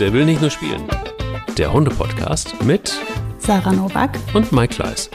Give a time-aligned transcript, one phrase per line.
[0.00, 0.88] Der will nicht nur spielen.
[1.56, 2.96] Der Hunde-Podcast mit
[3.38, 5.10] Sarah Novak und Mike Kleiss.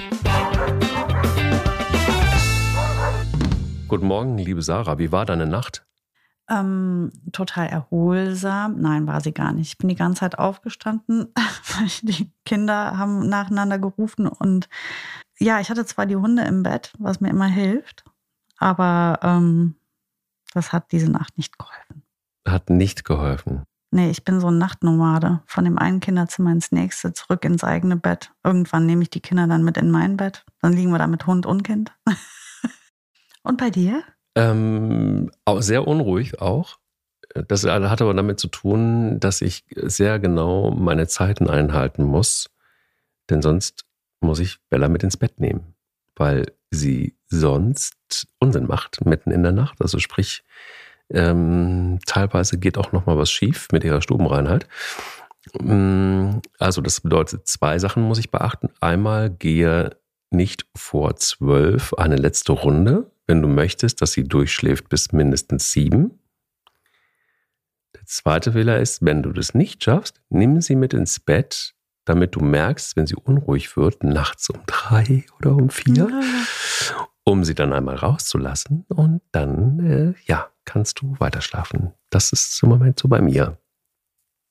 [3.87, 4.99] Guten Morgen, liebe Sarah.
[4.99, 5.85] Wie war deine Nacht?
[6.49, 8.81] Ähm, total erholsam.
[8.81, 9.69] Nein, war sie gar nicht.
[9.69, 11.33] Ich bin die ganze Zeit aufgestanden.
[12.01, 14.67] die Kinder haben nacheinander gerufen und
[15.39, 18.03] ja, ich hatte zwar die Hunde im Bett, was mir immer hilft,
[18.57, 19.75] aber ähm,
[20.53, 22.03] das hat diese Nacht nicht geholfen.
[22.45, 23.63] Hat nicht geholfen.
[23.93, 25.41] Nee, ich bin so ein Nachtnomade.
[25.45, 28.31] Von dem einen Kinderzimmer ins nächste, zurück ins eigene Bett.
[28.43, 30.43] Irgendwann nehme ich die Kinder dann mit in mein Bett.
[30.61, 31.91] Dann liegen wir da mit Hund und Kind.
[33.43, 34.01] und bei dir?
[34.33, 36.79] Ähm, sehr unruhig auch.
[37.35, 42.49] Das hat aber damit zu tun, dass ich sehr genau meine Zeiten einhalten muss.
[43.29, 43.85] Denn sonst
[44.21, 45.75] muss ich Bella mit ins Bett nehmen,
[46.15, 47.95] weil sie sonst
[48.39, 49.83] Unsinn macht mitten in der Nacht.
[49.83, 50.43] Also sprich,
[51.13, 54.67] ähm, teilweise geht auch noch mal was schief mit ihrer Stubenreinheit.
[55.61, 58.69] Mm, also das bedeutet, zwei Sachen muss ich beachten.
[58.81, 59.95] Einmal gehe
[60.31, 66.19] nicht vor zwölf eine letzte Runde, wenn du möchtest, dass sie durchschläft bis mindestens sieben.
[67.95, 71.75] Der zweite Fehler ist, wenn du das nicht schaffst, nimm sie mit ins Bett,
[72.05, 77.07] damit du merkst, wenn sie unruhig wird, nachts um drei oder um vier, ja.
[77.23, 81.93] um sie dann einmal rauszulassen und dann, äh, ja, kannst du weiter schlafen.
[82.09, 83.57] Das ist im Moment so bei mir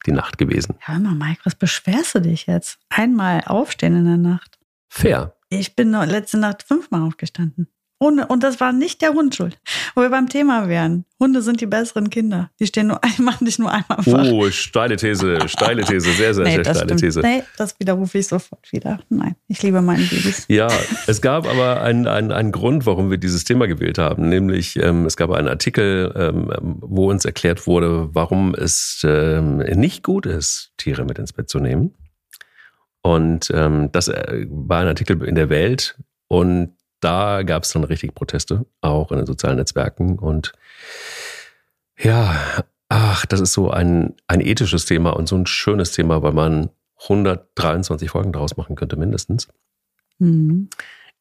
[0.06, 0.76] die Nacht gewesen.
[0.86, 2.78] Ja, mal, Mike, was beschwerst du dich jetzt?
[2.88, 4.58] Einmal aufstehen in der Nacht.
[4.88, 5.36] Fair.
[5.48, 7.71] Ich bin letzte Nacht fünfmal aufgestanden.
[8.02, 9.56] Ohne, und das war nicht der Hund schuld.
[9.94, 11.04] Wo wir beim Thema wären.
[11.20, 12.50] Hunde sind die besseren Kinder.
[12.58, 14.32] Die stehen nur, machen dich nur einmal wach.
[14.32, 17.00] Oh, steile These, steile These, sehr, sehr, nee, sehr steile stimmt.
[17.00, 17.20] These.
[17.20, 18.98] Nee, das widerrufe ich sofort wieder.
[19.08, 20.46] Nein, ich liebe meine Babys.
[20.48, 20.66] Ja,
[21.06, 24.28] es gab aber einen, einen, einen Grund, warum wir dieses Thema gewählt haben.
[24.28, 30.02] Nämlich, ähm, es gab einen Artikel, ähm, wo uns erklärt wurde, warum es ähm, nicht
[30.02, 31.94] gut ist, Tiere mit ins Bett zu nehmen.
[33.02, 37.84] Und ähm, das äh, war ein Artikel in der Welt und da gab es dann
[37.84, 40.18] richtig Proteste, auch in den sozialen Netzwerken.
[40.18, 40.52] Und
[41.98, 46.32] ja, ach, das ist so ein, ein ethisches Thema und so ein schönes Thema, weil
[46.32, 46.70] man
[47.02, 49.48] 123 Folgen daraus machen könnte, mindestens.
[50.18, 50.70] Mhm.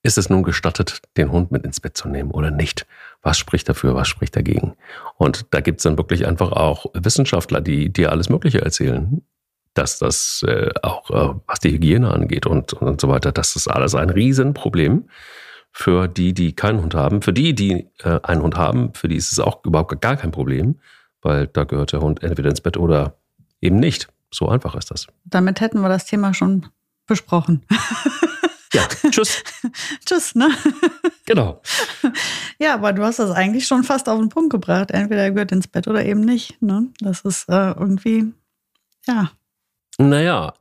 [0.03, 2.87] Ist es nun gestattet, den Hund mit ins Bett zu nehmen oder nicht?
[3.21, 4.75] Was spricht dafür, was spricht dagegen?
[5.17, 9.21] Und da gibt es dann wirklich einfach auch Wissenschaftler, die dir alles Mögliche erzählen
[9.73, 13.67] dass das äh, auch, äh, was die Hygiene angeht und, und so weiter, das ist
[13.69, 15.07] alles ein Riesenproblem
[15.71, 17.21] für die, die keinen Hund haben.
[17.21, 20.31] Für die, die äh, einen Hund haben, für die ist es auch überhaupt gar kein
[20.31, 20.79] Problem,
[21.21, 23.15] weil da gehört der Hund entweder ins Bett oder
[23.61, 24.07] eben nicht.
[24.33, 25.07] So einfach ist das.
[25.25, 26.67] Damit hätten wir das Thema schon
[27.07, 27.65] besprochen.
[28.73, 29.43] Ja, tschüss.
[30.05, 30.49] tschüss, ne?
[31.25, 31.61] Genau.
[32.57, 34.91] Ja, aber du hast das eigentlich schon fast auf den Punkt gebracht.
[34.91, 36.61] Entweder er gehört ins Bett oder eben nicht.
[36.61, 36.87] Ne?
[36.99, 38.33] Das ist äh, irgendwie,
[39.05, 39.31] ja.
[39.97, 40.53] Naja,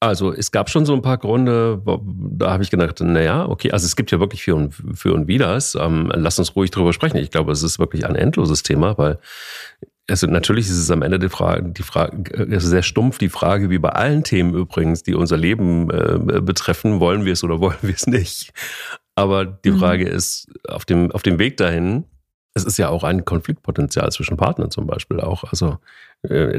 [0.00, 3.86] also es gab schon so ein paar Gründe, da habe ich gedacht, naja, okay, also
[3.86, 5.74] es gibt ja wirklich für und, für und Widers.
[5.74, 7.16] Ähm, lass uns ruhig drüber sprechen.
[7.16, 9.18] Ich glaube, es ist wirklich ein endloses Thema, weil
[10.08, 13.28] also natürlich ist es am Ende die Frage, die Frage, es ist sehr stumpf die
[13.28, 17.58] Frage, wie bei allen Themen übrigens, die unser Leben äh, betreffen, wollen wir es oder
[17.60, 18.52] wollen wir es nicht.
[19.14, 19.78] Aber die mhm.
[19.78, 22.04] Frage ist, auf dem, auf dem Weg dahin,
[22.54, 25.44] es ist ja auch ein Konfliktpotenzial zwischen Partnern zum Beispiel auch.
[25.44, 25.76] Also äh,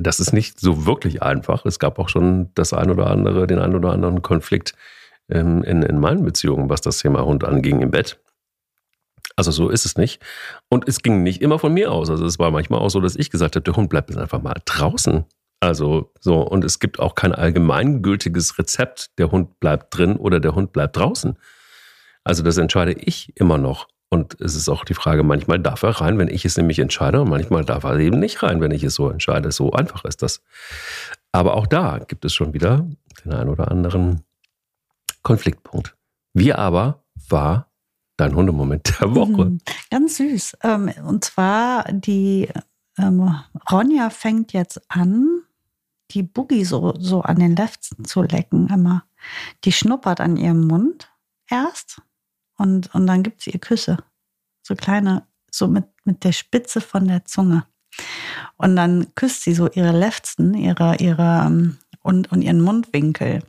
[0.02, 1.66] das ist nicht so wirklich einfach.
[1.66, 4.74] Es gab auch schon das ein oder andere, den einen oder anderen Konflikt
[5.30, 8.20] ähm, in, in meinen Beziehungen, was das Thema Hund anging im Bett.
[9.36, 10.22] Also so ist es nicht.
[10.70, 12.10] Und es ging nicht immer von mir aus.
[12.10, 14.42] Also es war manchmal auch so, dass ich gesagt habe, der Hund bleibt jetzt einfach
[14.42, 15.26] mal draußen.
[15.60, 20.56] Also so, und es gibt auch kein allgemeingültiges Rezept, der Hund bleibt drin oder der
[20.56, 21.38] Hund bleibt draußen.
[22.24, 23.88] Also das entscheide ich immer noch.
[24.10, 27.22] Und es ist auch die Frage, manchmal darf er rein, wenn ich es nämlich entscheide,
[27.22, 29.52] und manchmal darf er eben nicht rein, wenn ich es so entscheide.
[29.52, 30.42] So einfach ist das.
[31.34, 32.88] Aber auch da gibt es schon wieder
[33.26, 34.24] den einen oder anderen
[35.24, 35.96] Konfliktpunkt.
[36.34, 37.70] Wie aber war
[38.16, 39.46] dein Hundemoment der Woche?
[39.46, 39.60] Mhm,
[39.92, 40.58] ganz süß.
[40.64, 42.48] Ähm, und zwar die
[42.98, 43.36] ähm,
[43.70, 45.42] Ronja fängt jetzt an,
[46.12, 49.04] die Boogie so, so an den Lefzen zu lecken immer.
[49.66, 51.12] Die schnuppert an ihrem Mund
[51.50, 52.02] erst
[52.58, 53.98] und, und dann gibt sie ihr Küsse.
[54.64, 57.66] So kleine, so mit, mit der Spitze von der Zunge.
[58.58, 63.44] Und dann küsst sie so ihre Lefzen, ihre, ihre, ähm, und, und ihren Mundwinkel.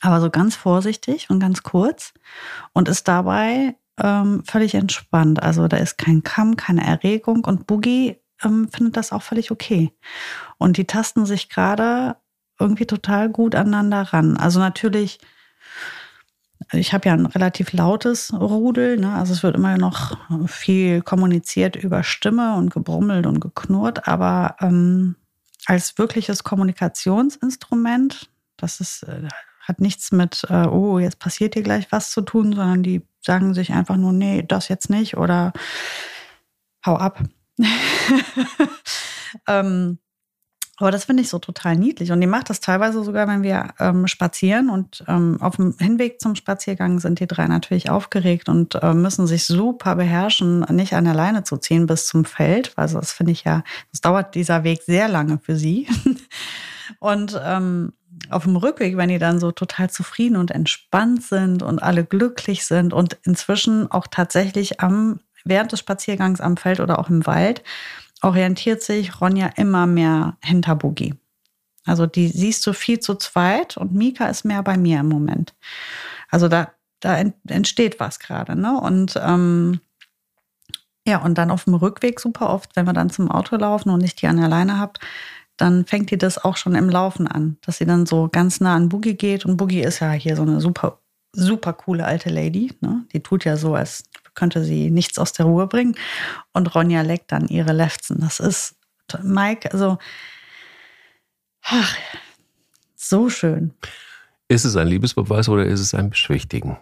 [0.00, 2.12] Aber so ganz vorsichtig und ganz kurz
[2.72, 5.42] und ist dabei ähm, völlig entspannt.
[5.42, 9.92] Also da ist kein Kamm, keine Erregung und Boogie ähm, findet das auch völlig okay.
[10.58, 12.16] Und die tasten sich gerade
[12.60, 14.36] irgendwie total gut aneinander ran.
[14.36, 15.18] Also natürlich
[16.72, 19.14] ich habe ja ein relativ lautes Rudel, ne?
[19.14, 20.18] also es wird immer noch
[20.48, 25.16] viel kommuniziert über Stimme und gebrummelt und geknurrt, aber ähm,
[25.66, 28.30] als wirkliches Kommunikationsinstrument.
[28.56, 29.28] Das ist, äh,
[29.60, 33.54] hat nichts mit, äh, oh, jetzt passiert dir gleich was zu tun, sondern die sagen
[33.54, 35.52] sich einfach nur, nee, das jetzt nicht oder
[36.84, 37.22] hau ab.
[39.46, 39.98] ähm,
[40.78, 42.12] aber das finde ich so total niedlich.
[42.12, 44.70] Und die macht das teilweise sogar, wenn wir ähm, spazieren.
[44.70, 49.26] Und ähm, auf dem Hinweg zum Spaziergang sind die drei natürlich aufgeregt und äh, müssen
[49.26, 52.72] sich super beherrschen, nicht an der Leine zu ziehen bis zum Feld.
[52.76, 55.88] Also das finde ich ja, das dauert dieser Weg sehr lange für sie.
[57.00, 57.92] und ähm,
[58.30, 62.64] auf dem Rückweg, wenn die dann so total zufrieden und entspannt sind und alle glücklich
[62.66, 67.62] sind und inzwischen auch tatsächlich am, während des Spaziergangs am Feld oder auch im Wald,
[68.22, 71.14] orientiert sich Ronja immer mehr hinter Boogie.
[71.84, 75.54] Also die siehst du viel zu zweit und Mika ist mehr bei mir im Moment.
[76.28, 77.16] Also da, da
[77.48, 78.78] entsteht was gerade, ne?
[78.78, 79.80] Und ähm,
[81.06, 84.04] ja, und dann auf dem Rückweg super oft, wenn wir dann zum Auto laufen und
[84.04, 85.00] ich die an der Leine habe,
[85.56, 88.76] dann fängt die das auch schon im Laufen an, dass sie dann so ganz nah
[88.76, 89.46] an Boogie geht.
[89.46, 91.00] Und Boogie ist ja hier so eine super,
[91.32, 92.72] super coole alte Lady.
[92.80, 93.06] Ne?
[93.12, 94.04] Die tut ja so, als
[94.38, 95.96] könnte sie nichts aus der Ruhe bringen.
[96.52, 98.20] Und Ronja leckt dann ihre Lefzen.
[98.20, 98.76] Das ist,
[99.22, 99.98] Mike, also,
[101.62, 101.96] ach,
[102.94, 103.74] so schön.
[104.48, 106.78] Ist es ein Liebesbeweis oder ist es ein Beschwichtigen?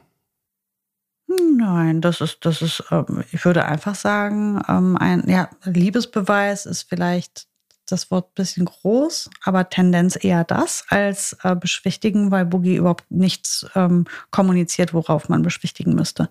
[1.27, 6.83] Nein, das ist, das ist, ähm, ich würde einfach sagen, ähm, ein ja, Liebesbeweis ist
[6.89, 7.49] vielleicht
[7.89, 13.11] das Wort ein bisschen groß, aber Tendenz eher das als äh, beschwichtigen, weil Boogie überhaupt
[13.11, 16.29] nichts ähm, kommuniziert, worauf man beschwichtigen müsste.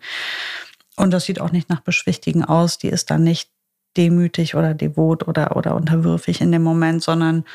[0.96, 2.78] Und das sieht auch nicht nach beschwichtigen aus.
[2.78, 3.52] Die ist dann nicht
[3.98, 7.46] demütig oder devot oder, oder unterwürfig in dem Moment, sondern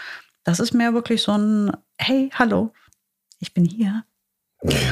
[0.45, 2.73] das ist mehr wirklich so ein, hey, hallo,
[3.39, 4.05] ich bin hier.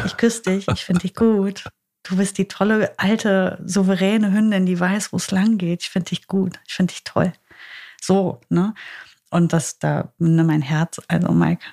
[0.07, 1.65] Ich küsse dich, ich finde dich gut.
[2.03, 5.83] Du bist die tolle, alte, souveräne Hündin, die weiß, wo es lang geht.
[5.83, 7.33] Ich finde dich gut, ich finde dich toll.
[8.01, 8.75] So, ne?
[9.31, 11.65] Und das da, ne, mein Herz, also Mike,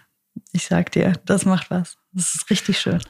[0.51, 1.97] ich sag dir, das macht was.
[2.11, 3.01] Das ist richtig schön.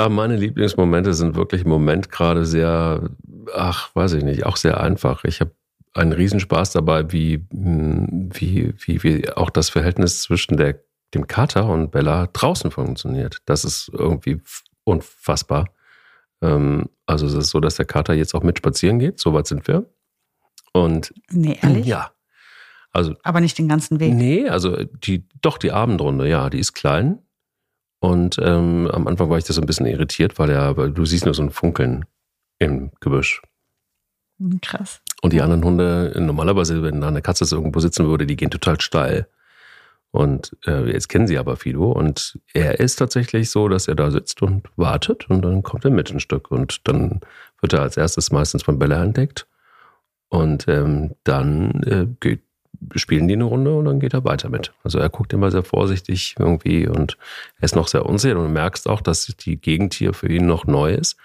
[0.00, 3.10] Aber meine Lieblingsmomente sind wirklich im Moment gerade sehr,
[3.54, 5.24] ach, weiß ich nicht, auch sehr einfach.
[5.24, 5.52] Ich habe
[5.94, 10.80] einen Riesenspaß dabei, wie, hm, wie, wie, wie auch das Verhältnis zwischen der,
[11.14, 13.38] dem Kater und Bella draußen funktioniert.
[13.46, 14.40] Das ist irgendwie
[14.84, 15.66] unfassbar.
[16.42, 19.20] Ähm, also es ist so, dass der Kater jetzt auch mit spazieren geht.
[19.20, 19.86] So weit sind wir.
[20.72, 21.86] Und nee, ehrlich?
[21.86, 22.12] Ja.
[22.92, 24.14] Also, Aber nicht den ganzen Weg.
[24.14, 27.18] Nee, also die, doch die Abendrunde, ja, die ist klein.
[28.00, 31.04] Und ähm, am Anfang war ich da so ein bisschen irritiert, weil, er, weil du
[31.04, 32.06] siehst nur so ein Funkeln
[32.58, 33.42] im Gebüsch.
[34.38, 35.02] Hm, krass.
[35.22, 38.80] Und die anderen Hunde, normalerweise, wenn da eine Katze irgendwo sitzen würde, die gehen total
[38.80, 39.26] steil.
[40.12, 44.10] Und äh, jetzt kennen sie aber Fido und er ist tatsächlich so, dass er da
[44.10, 47.20] sitzt und wartet und dann kommt er mit ein Stück und dann
[47.60, 49.46] wird er als erstes meistens von Bella entdeckt
[50.28, 52.42] und ähm, dann äh, geht
[52.94, 54.72] spielen die eine Runde und dann geht er weiter mit.
[54.82, 57.16] Also er guckt immer sehr vorsichtig irgendwie und
[57.58, 60.46] er ist noch sehr unsicher und du merkst auch, dass die Gegend hier für ihn
[60.46, 61.16] noch neu ist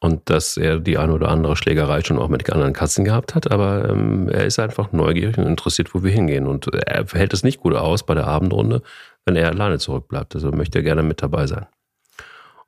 [0.00, 3.50] und dass er die eine oder andere Schlägerei schon auch mit anderen Katzen gehabt hat,
[3.50, 7.42] aber ähm, er ist einfach neugierig und interessiert, wo wir hingehen und er hält es
[7.42, 8.82] nicht gut aus bei der Abendrunde,
[9.24, 10.34] wenn er alleine zurückbleibt.
[10.34, 11.66] Also möchte er gerne mit dabei sein.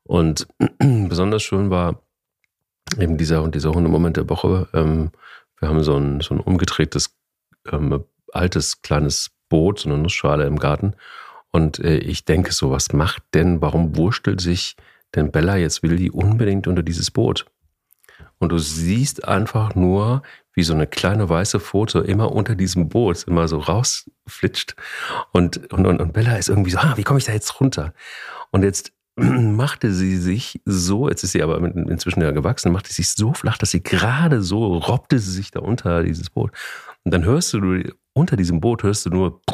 [0.03, 0.47] Und
[0.79, 2.01] besonders schön war
[2.99, 4.69] eben dieser, dieser Hundemoment der Woche.
[4.73, 5.11] Ähm,
[5.59, 7.16] wir haben so ein, so ein umgedrehtes
[7.73, 10.95] ähm, altes kleines Boot, so eine Nussschale im Garten.
[11.51, 14.77] Und äh, ich denke so, was macht denn, warum wurstelt sich
[15.15, 17.47] denn Bella jetzt will die unbedingt unter dieses Boot?
[18.39, 23.25] Und du siehst einfach nur, wie so eine kleine weiße Foto immer unter diesem Boot
[23.25, 24.75] immer so rausflitscht.
[25.33, 27.95] Und, und, und, und Bella ist irgendwie so, ah, wie komme ich da jetzt runter?
[28.51, 28.93] Und jetzt
[29.57, 33.33] machte sie sich so, jetzt ist sie aber inzwischen ja gewachsen, machte sie sich so
[33.33, 36.53] flach, dass sie gerade so robbte sie sich da unter dieses Boot.
[37.05, 37.83] Und dann hörst du
[38.13, 39.41] unter diesem Boot hörst du nur.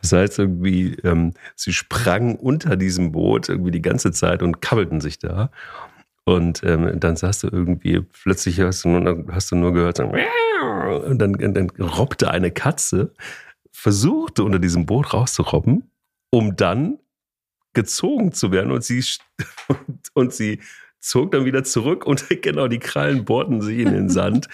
[0.00, 5.00] Das heißt irgendwie, ähm, sie sprangen unter diesem Boot irgendwie die ganze Zeit und kabbelten
[5.00, 5.50] sich da.
[6.24, 10.04] Und ähm, dann sagst du irgendwie, plötzlich hast du nur, hast du nur gehört, so,
[10.04, 13.12] und dann, dann robbte eine Katze,
[13.74, 15.90] versuchte unter diesem Boot rauszurobben,
[16.30, 16.98] um dann
[17.74, 19.04] gezogen zu werden und sie,
[20.14, 20.60] und sie
[21.00, 24.48] zog dann wieder zurück und genau die Krallen bohrten sich in den Sand.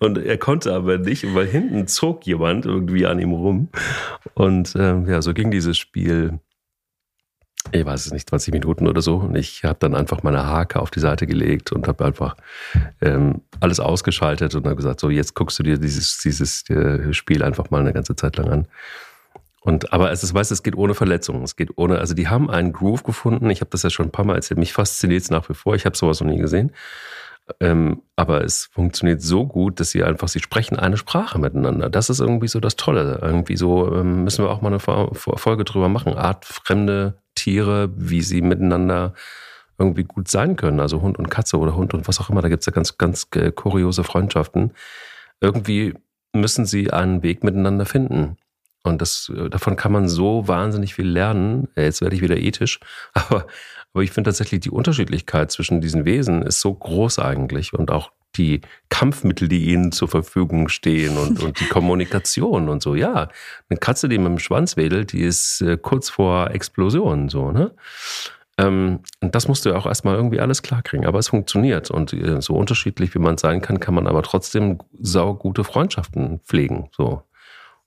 [0.00, 3.68] und er konnte aber nicht, weil hinten zog jemand irgendwie an ihm rum.
[4.34, 6.40] Und ähm, ja, so ging dieses Spiel.
[7.70, 9.16] Ich weiß es nicht, 20 Minuten oder so.
[9.16, 12.36] Und ich habe dann einfach meine Hake auf die Seite gelegt und habe einfach
[13.00, 17.42] ähm, alles ausgeschaltet und habe gesagt, so jetzt guckst du dir dieses, dieses äh, Spiel
[17.44, 18.68] einfach mal eine ganze Zeit lang an.
[19.60, 21.44] Und aber es ist, weißt, es geht ohne Verletzungen.
[21.44, 23.48] Es geht ohne, also die haben einen Groove gefunden.
[23.48, 24.58] Ich habe das ja schon ein paar Mal erzählt.
[24.58, 25.76] Mich fasziniert es nach wie vor.
[25.76, 26.72] Ich habe sowas noch nie gesehen.
[27.60, 31.90] Ähm, aber es funktioniert so gut, dass sie einfach, sie sprechen eine Sprache miteinander.
[31.90, 33.20] Das ist irgendwie so das Tolle.
[33.22, 36.14] Irgendwie so ähm, müssen wir auch mal eine Folge drüber machen.
[36.14, 39.14] Artfremde Tiere, wie sie miteinander
[39.78, 40.80] irgendwie gut sein können.
[40.80, 42.42] Also Hund und Katze oder Hund und was auch immer.
[42.42, 44.72] Da gibt es ja ganz, ganz äh, kuriose Freundschaften.
[45.40, 45.94] Irgendwie
[46.32, 48.36] müssen sie einen Weg miteinander finden.
[48.84, 51.68] Und das, äh, davon kann man so wahnsinnig viel lernen.
[51.76, 52.80] Jetzt werde ich wieder ethisch,
[53.14, 53.46] aber
[53.92, 58.10] aber ich finde tatsächlich die Unterschiedlichkeit zwischen diesen Wesen ist so groß eigentlich und auch
[58.36, 62.94] die Kampfmittel, die ihnen zur Verfügung stehen und, und die Kommunikation und so.
[62.94, 63.28] Ja,
[63.68, 67.72] eine Katze, die mit dem Schwanz wedelt, die ist äh, kurz vor Explosion, so, ne?
[68.58, 71.06] Ähm, und das musst du ja auch erstmal irgendwie alles klarkriegen.
[71.06, 71.90] Aber es funktioniert.
[71.90, 76.88] Und äh, so unterschiedlich wie man sein kann, kann man aber trotzdem saugute Freundschaften pflegen,
[76.92, 77.22] so.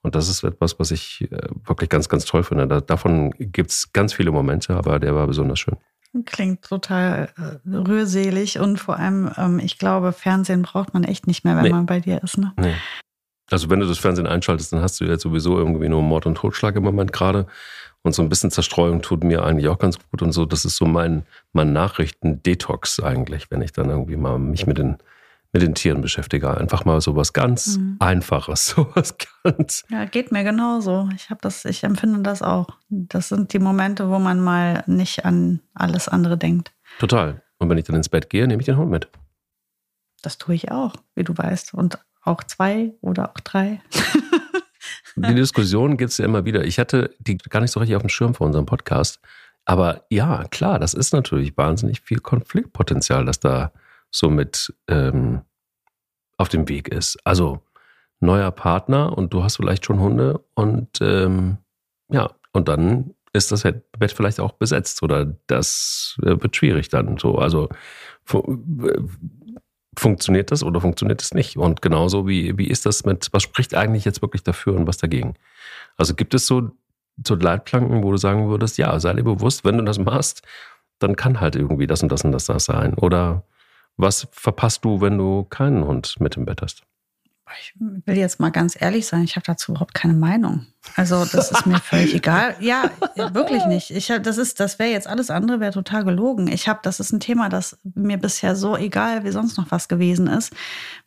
[0.01, 2.67] Und das ist etwas, was ich äh, wirklich ganz, ganz toll finde.
[2.83, 5.77] davon gibt es ganz viele Momente, aber der war besonders schön.
[6.23, 11.43] Klingt total äh, rührselig und vor allem, ähm, ich glaube, Fernsehen braucht man echt nicht
[11.43, 11.69] mehr, wenn nee.
[11.69, 12.37] man bei dir ist.
[12.37, 12.53] Ne?
[12.57, 12.75] Nee.
[13.51, 16.35] Also wenn du das Fernsehen einschaltest, dann hast du jetzt sowieso irgendwie nur Mord und
[16.35, 17.47] Totschlag im Moment gerade.
[18.01, 20.45] Und so ein bisschen Zerstreuung tut mir eigentlich auch ganz gut und so.
[20.45, 24.97] Das ist so mein, mein Nachrichten-Detox eigentlich, wenn ich dann irgendwie mal mich mit den
[25.55, 26.57] mit den Tieren beschäftige.
[26.57, 27.95] Einfach mal so was ganz mhm.
[27.99, 29.85] Einfaches, sowas ganz.
[29.89, 31.07] Ja, geht mir genauso.
[31.15, 32.67] Ich habe das, ich empfinde das auch.
[32.89, 36.73] Das sind die Momente, wo man mal nicht an alles andere denkt.
[36.99, 37.41] Total.
[37.57, 39.07] Und wenn ich dann ins Bett gehe, nehme ich den Hund mit.
[40.21, 41.73] Das tue ich auch, wie du weißt.
[41.73, 43.79] Und auch zwei oder auch drei.
[45.15, 46.65] die Diskussion gibt es ja immer wieder.
[46.65, 49.21] Ich hatte die gar nicht so richtig auf dem Schirm vor unserem Podcast.
[49.63, 53.71] Aber ja, klar, das ist natürlich wahnsinnig viel Konfliktpotenzial, das da
[54.15, 55.41] somit ähm,
[56.37, 57.17] auf dem Weg ist.
[57.23, 57.61] Also
[58.19, 61.57] neuer Partner und du hast vielleicht schon Hunde und ähm,
[62.09, 67.17] ja, und dann ist das Bett vielleicht auch besetzt oder das äh, wird schwierig dann
[67.17, 67.37] so.
[67.37, 67.69] Also
[68.23, 68.57] fu
[69.97, 71.55] funktioniert das oder funktioniert es nicht?
[71.55, 74.97] Und genauso wie, wie ist das mit, was spricht eigentlich jetzt wirklich dafür und was
[74.97, 75.35] dagegen?
[75.95, 76.71] Also gibt es so,
[77.25, 80.41] so Leitplanken, wo du sagen würdest, ja, sei dir bewusst, wenn du das machst,
[80.99, 82.93] dann kann halt irgendwie das und das und das, das sein.
[82.95, 83.45] Oder
[83.97, 86.83] was verpasst du, wenn du keinen Hund mit im Bett hast?
[87.61, 90.65] Ich will jetzt mal ganz ehrlich sein, ich habe dazu überhaupt keine Meinung.
[90.95, 92.55] Also das ist mir völlig egal.
[92.59, 93.91] Ja, wirklich nicht.
[93.91, 96.47] Ich hab, das das wäre jetzt alles andere, wäre total gelogen.
[96.47, 99.87] Ich habe, das ist ein Thema, das mir bisher so egal wie sonst noch was
[99.87, 100.53] gewesen ist,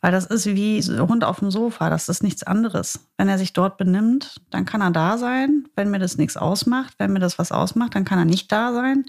[0.01, 1.89] weil das ist wie Hund auf dem Sofa.
[1.89, 2.99] Das ist nichts anderes.
[3.17, 5.67] Wenn er sich dort benimmt, dann kann er da sein.
[5.75, 8.73] Wenn mir das nichts ausmacht, wenn mir das was ausmacht, dann kann er nicht da
[8.73, 9.05] sein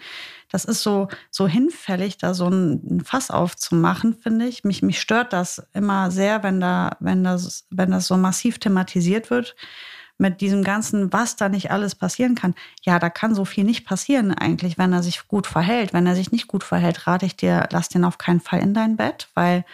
[0.51, 4.65] das ist so, so hinfällig, da so ein Fass aufzumachen, finde ich.
[4.65, 9.31] Mich, mich stört das immer sehr, wenn da, wenn das, wenn das so massiv thematisiert
[9.31, 9.55] wird
[10.19, 12.55] mit diesem ganzen, was da nicht alles passieren kann.
[12.83, 15.95] Ja, da kann so viel nicht passieren eigentlich, wenn er sich gut verhält.
[15.95, 18.75] Wenn er sich nicht gut verhält, rate ich dir, lass den auf keinen Fall in
[18.75, 19.65] dein Bett, weil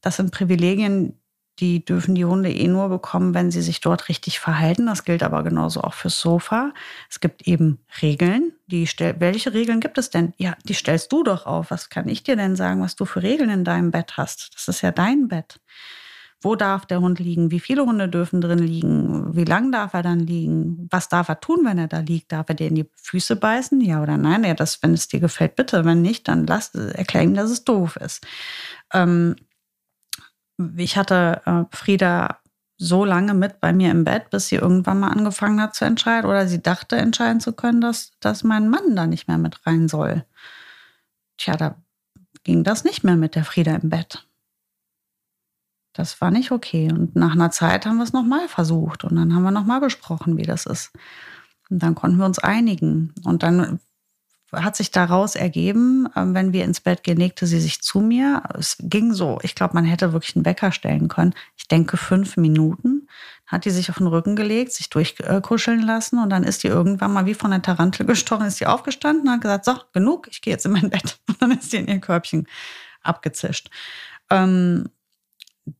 [0.00, 1.20] das sind Privilegien,
[1.58, 4.86] die dürfen die Hunde eh nur bekommen, wenn sie sich dort richtig verhalten.
[4.86, 6.72] Das gilt aber genauso auch fürs Sofa.
[7.10, 8.52] Es gibt eben Regeln.
[8.66, 10.34] Die stell Welche Regeln gibt es denn?
[10.36, 11.70] Ja, die stellst du doch auf.
[11.70, 14.54] Was kann ich dir denn sagen, was du für Regeln in deinem Bett hast?
[14.54, 15.60] Das ist ja dein Bett.
[16.42, 17.50] Wo darf der Hund liegen?
[17.50, 19.34] Wie viele Hunde dürfen drin liegen?
[19.34, 20.86] Wie lang darf er dann liegen?
[20.90, 22.30] Was darf er tun, wenn er da liegt?
[22.32, 23.80] Darf er dir in die Füße beißen?
[23.80, 24.44] Ja oder nein?
[24.44, 25.86] Ja, das, wenn es dir gefällt, bitte.
[25.86, 28.26] Wenn nicht, dann lass, erklär ihm, dass es doof ist.
[28.92, 29.36] Ähm,
[30.76, 32.38] ich hatte äh, Frieda
[32.78, 36.28] so lange mit bei mir im Bett, bis sie irgendwann mal angefangen hat zu entscheiden
[36.28, 39.88] oder sie dachte entscheiden zu können, dass, dass mein Mann da nicht mehr mit rein
[39.88, 40.24] soll.
[41.38, 41.76] Tja, da
[42.44, 44.26] ging das nicht mehr mit der Frieda im Bett.
[45.94, 46.90] Das war nicht okay.
[46.92, 50.36] Und nach einer Zeit haben wir es nochmal versucht und dann haben wir nochmal besprochen,
[50.36, 50.92] wie das ist.
[51.70, 53.14] Und dann konnten wir uns einigen.
[53.24, 53.80] Und dann
[54.52, 58.42] hat sich daraus ergeben, ähm, wenn wir ins Bett gehen, legte sie sich zu mir.
[58.56, 59.38] Es ging so.
[59.42, 61.34] Ich glaube, man hätte wirklich einen Wecker stellen können.
[61.56, 63.08] Ich denke fünf Minuten.
[63.46, 67.12] Hat die sich auf den Rücken gelegt, sich durchkuscheln lassen und dann ist die irgendwann
[67.12, 70.42] mal wie von der Tarantel gestochen, ist sie aufgestanden und hat gesagt, so, genug, ich
[70.42, 71.18] gehe jetzt in mein Bett.
[71.28, 72.46] Und dann ist sie in ihr Körbchen
[73.02, 73.70] abgezischt.
[74.30, 74.88] Ähm,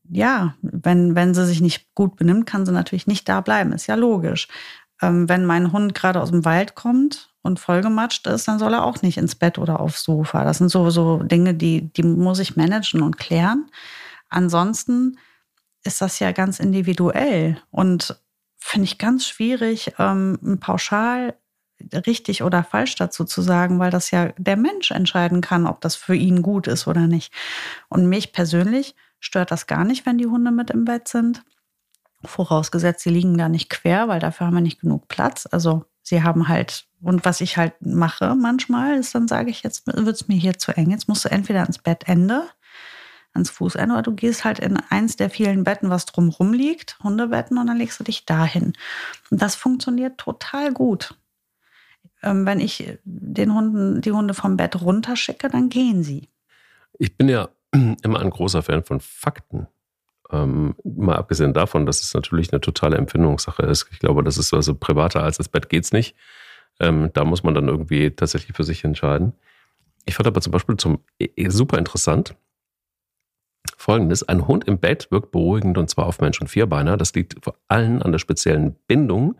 [0.09, 3.73] ja, wenn, wenn sie sich nicht gut benimmt, kann sie natürlich nicht da bleiben.
[3.73, 4.47] Ist ja logisch.
[5.01, 8.83] Ähm, wenn mein Hund gerade aus dem Wald kommt und vollgematscht ist, dann soll er
[8.83, 10.43] auch nicht ins Bett oder aufs Sofa.
[10.43, 13.71] Das sind so, so Dinge, die, die muss ich managen und klären.
[14.29, 15.17] Ansonsten
[15.83, 18.19] ist das ja ganz individuell und
[18.57, 21.35] finde ich ganz schwierig, ähm, pauschal
[21.93, 25.95] richtig oder falsch dazu zu sagen, weil das ja der Mensch entscheiden kann, ob das
[25.95, 27.31] für ihn gut ist oder nicht.
[27.87, 31.43] Und mich persönlich stört das gar nicht, wenn die Hunde mit im Bett sind.
[32.25, 35.47] Vorausgesetzt, sie liegen da nicht quer, weil dafür haben wir nicht genug Platz.
[35.49, 39.87] Also sie haben halt, und was ich halt mache manchmal, ist dann sage ich, jetzt
[39.87, 40.89] wird es mir hier zu eng.
[40.89, 42.47] Jetzt musst du entweder ans Bettende,
[43.33, 47.57] ans Fußende oder du gehst halt in eins der vielen Betten, was drumrum liegt, Hundebetten,
[47.57, 48.73] und dann legst du dich dahin.
[49.29, 51.15] Und das funktioniert total gut.
[52.23, 56.29] Ähm, wenn ich den Hunden, die Hunde vom Bett runterschicke, dann gehen sie.
[56.99, 59.67] Ich bin ja immer ein großer Fan von Fakten.
[60.31, 63.87] Ähm, mal abgesehen davon, dass es natürlich eine totale Empfindungssache ist.
[63.91, 66.15] Ich glaube, das ist also privater als das Bett geht's nicht.
[66.79, 69.33] Ähm, da muss man dann irgendwie tatsächlich für sich entscheiden.
[70.05, 72.35] Ich fand aber zum Beispiel zum e, e, super interessant
[73.77, 76.97] folgendes: Ein Hund im Bett wirkt beruhigend und zwar auf Mensch und Vierbeiner.
[76.97, 79.39] Das liegt vor allem an der speziellen Bindung,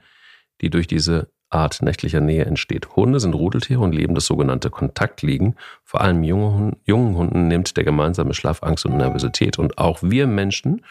[0.61, 2.95] die durch diese Art nächtlicher Nähe entsteht.
[2.95, 5.55] Hunde sind Rudeltiere und leben das sogenannte Kontaktliegen.
[5.83, 9.57] Vor allem junge, jungen Hunden nimmt der gemeinsame Schlaf Angst und Nervosität.
[9.57, 10.83] Und auch wir Menschen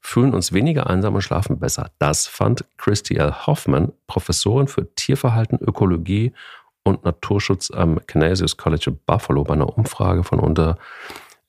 [0.00, 1.90] fühlen uns weniger einsam und schlafen besser.
[1.98, 3.46] Das fand Christy L.
[3.46, 6.32] Hoffman, Professorin für Tierverhalten, Ökologie
[6.84, 10.78] und Naturschutz am Canisius College in Buffalo bei einer Umfrage von unter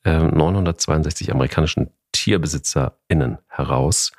[0.03, 4.12] äh, 962 amerikanischen TierbesitzerInnen heraus.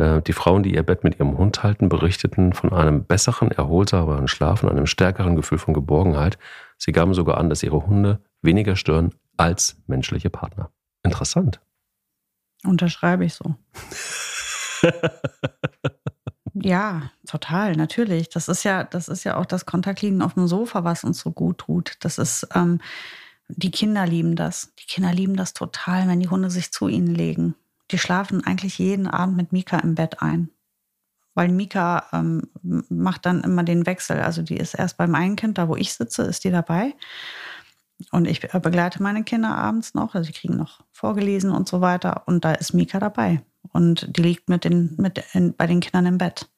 [0.00, 4.28] Äh, die Frauen, die ihr Bett mit ihrem Hund halten, berichteten von einem besseren, erholsameren
[4.28, 6.38] Schlaf und einem stärkeren Gefühl von Geborgenheit.
[6.78, 10.70] Sie gaben sogar an, dass ihre Hunde weniger stören als menschliche Partner.
[11.02, 11.60] Interessant.
[12.64, 13.56] Unterschreibe ich so.
[16.54, 18.30] ja, total, natürlich.
[18.30, 21.30] Das ist ja, das ist ja auch das Kontaktliegen auf dem Sofa, was uns so
[21.30, 21.96] gut tut.
[22.00, 22.80] Das ist, ähm,
[23.48, 24.72] die Kinder lieben das.
[24.78, 27.54] Die Kinder lieben das total, wenn die Hunde sich zu ihnen legen
[27.90, 30.50] die schlafen eigentlich jeden Abend mit Mika im Bett ein.
[31.34, 34.20] Weil Mika ähm, macht dann immer den Wechsel.
[34.20, 36.94] Also die ist erst beim einen Kind, da wo ich sitze, ist die dabei.
[38.10, 42.22] Und ich begleite meine Kinder abends noch, also sie kriegen noch vorgelesen und so weiter.
[42.26, 43.42] Und da ist Mika dabei.
[43.72, 46.48] Und die liegt mit den, mit in, bei den Kindern im Bett.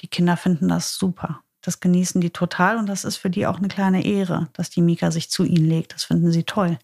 [0.00, 1.40] Die Kinder finden das super.
[1.60, 4.82] Das genießen die total und das ist für die auch eine kleine Ehre, dass die
[4.82, 5.94] Mika sich zu ihnen legt.
[5.94, 6.78] Das finden sie toll.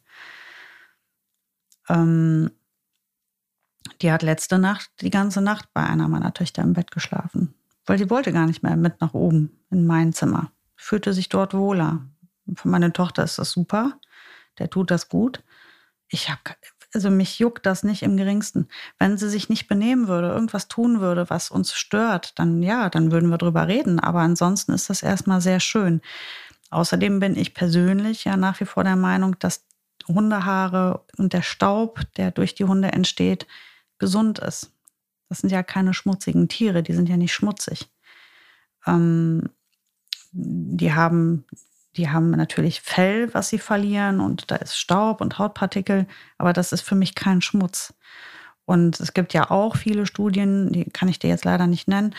[1.88, 2.50] Ähm,
[4.00, 7.54] die hat letzte Nacht die ganze Nacht bei einer meiner Töchter im Bett geschlafen,
[7.86, 10.50] weil sie wollte gar nicht mehr mit nach oben in mein Zimmer.
[10.76, 12.00] Fühlte sich dort wohler.
[12.54, 13.98] Für meine Tochter ist das super.
[14.58, 15.42] Der tut das gut.
[16.08, 16.40] Ich habe
[16.94, 18.68] also mich juckt das nicht im geringsten.
[18.98, 23.10] Wenn sie sich nicht benehmen würde, irgendwas tun würde, was uns stört, dann ja, dann
[23.10, 23.98] würden wir drüber reden.
[23.98, 26.00] Aber ansonsten ist das erstmal sehr schön.
[26.70, 29.64] Außerdem bin ich persönlich ja nach wie vor der Meinung, dass
[30.06, 33.46] Hundehaare und der Staub, der durch die Hunde entsteht,
[33.98, 34.72] gesund ist.
[35.28, 37.88] Das sind ja keine schmutzigen Tiere, die sind ja nicht schmutzig.
[38.86, 39.50] Ähm,
[40.32, 41.44] die haben,
[41.96, 46.06] die haben natürlich Fell, was sie verlieren und da ist Staub und Hautpartikel,
[46.38, 47.94] aber das ist für mich kein Schmutz.
[48.66, 52.14] Und es gibt ja auch viele Studien, die kann ich dir jetzt leider nicht nennen,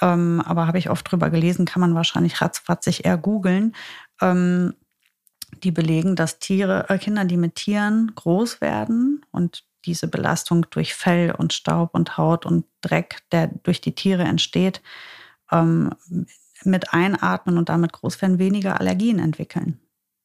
[0.00, 3.74] ähm, aber habe ich oft drüber gelesen, kann man wahrscheinlich ratzfatzig eher googeln,
[4.20, 4.74] ähm,
[5.62, 10.94] die belegen, dass Tiere, äh, Kinder, die mit Tieren groß werden und diese Belastung durch
[10.94, 14.82] Fell und Staub und Haut und Dreck, der durch die Tiere entsteht,
[15.50, 15.90] ähm,
[16.64, 19.78] mit einatmen und damit groß werden, weniger Allergien entwickeln.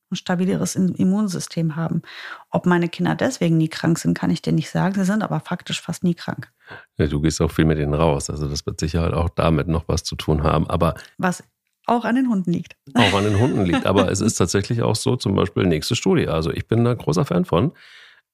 [0.10, 2.02] Ein stabileres Immunsystem haben.
[2.50, 4.96] Ob meine Kinder deswegen nie krank sind, kann ich dir nicht sagen.
[4.96, 6.50] Sie sind aber faktisch fast nie krank.
[6.98, 8.30] Ja, du gehst auch viel mit denen raus.
[8.30, 10.70] Also das wird sicher auch damit noch was zu tun haben.
[10.70, 11.44] Aber was
[11.88, 12.78] auch an den Hunden liegt.
[12.94, 13.86] Auch an den Hunden liegt.
[13.86, 16.28] Aber es ist tatsächlich auch so, zum Beispiel nächste Studie.
[16.28, 17.74] Also ich bin da großer Fan von.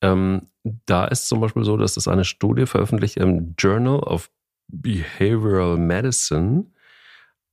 [0.01, 0.47] Ähm,
[0.85, 4.29] da ist zum Beispiel so, dass es eine Studie veröffentlicht im Journal of
[4.67, 6.65] Behavioral Medicine.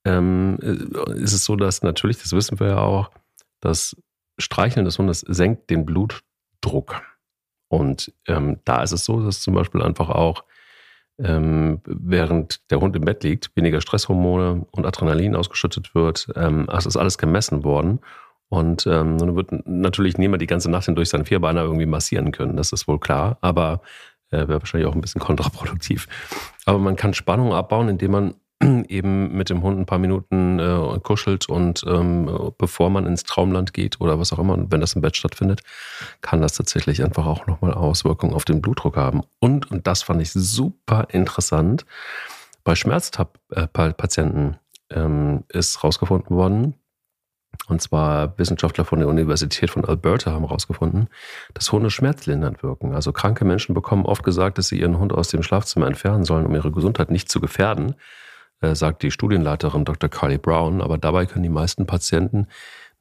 [0.05, 3.11] Ähm, äh, ist es so, dass natürlich, das wissen wir ja auch,
[3.61, 3.97] das
[4.39, 7.03] Streicheln des Hundes senkt den Blutdruck.
[7.69, 10.45] Und ähm, da ist es so, dass zum Beispiel einfach auch
[11.19, 16.29] ähm, während der Hund im Bett liegt, weniger Stresshormone und Adrenalin ausgeschüttet wird.
[16.35, 18.01] Ähm, das ist alles gemessen worden.
[18.51, 22.57] Und ähm, nun wird natürlich niemand die ganze Nacht hindurch seinen Vierbeiner irgendwie massieren können,
[22.57, 23.81] das ist wohl klar, aber
[24.31, 26.09] äh, wäre wahrscheinlich auch ein bisschen kontraproduktiv.
[26.67, 28.35] Aber man kann Spannung abbauen, indem man
[28.89, 33.73] eben mit dem Hund ein paar Minuten äh, kuschelt und ähm, bevor man ins Traumland
[33.73, 35.63] geht oder was auch immer, und wenn das im Bett stattfindet,
[36.21, 39.23] kann das tatsächlich einfach auch nochmal Auswirkungen auf den Blutdruck haben.
[39.39, 41.87] Und, und das fand ich super interessant,
[42.65, 44.57] bei Schmerzpatienten
[44.91, 46.75] ähm, ist rausgefunden worden,
[47.69, 51.09] und zwar Wissenschaftler von der Universität von Alberta haben herausgefunden,
[51.55, 52.95] dass Hunde schmerzlindernd wirken.
[52.95, 56.47] Also kranke Menschen bekommen oft gesagt, dass sie ihren Hund aus dem Schlafzimmer entfernen sollen,
[56.47, 57.95] um ihre Gesundheit nicht zu gefährden,
[58.61, 60.09] äh, sagt die Studienleiterin Dr.
[60.09, 60.81] Carly Brown.
[60.81, 62.49] Aber dabei können die meisten Patienten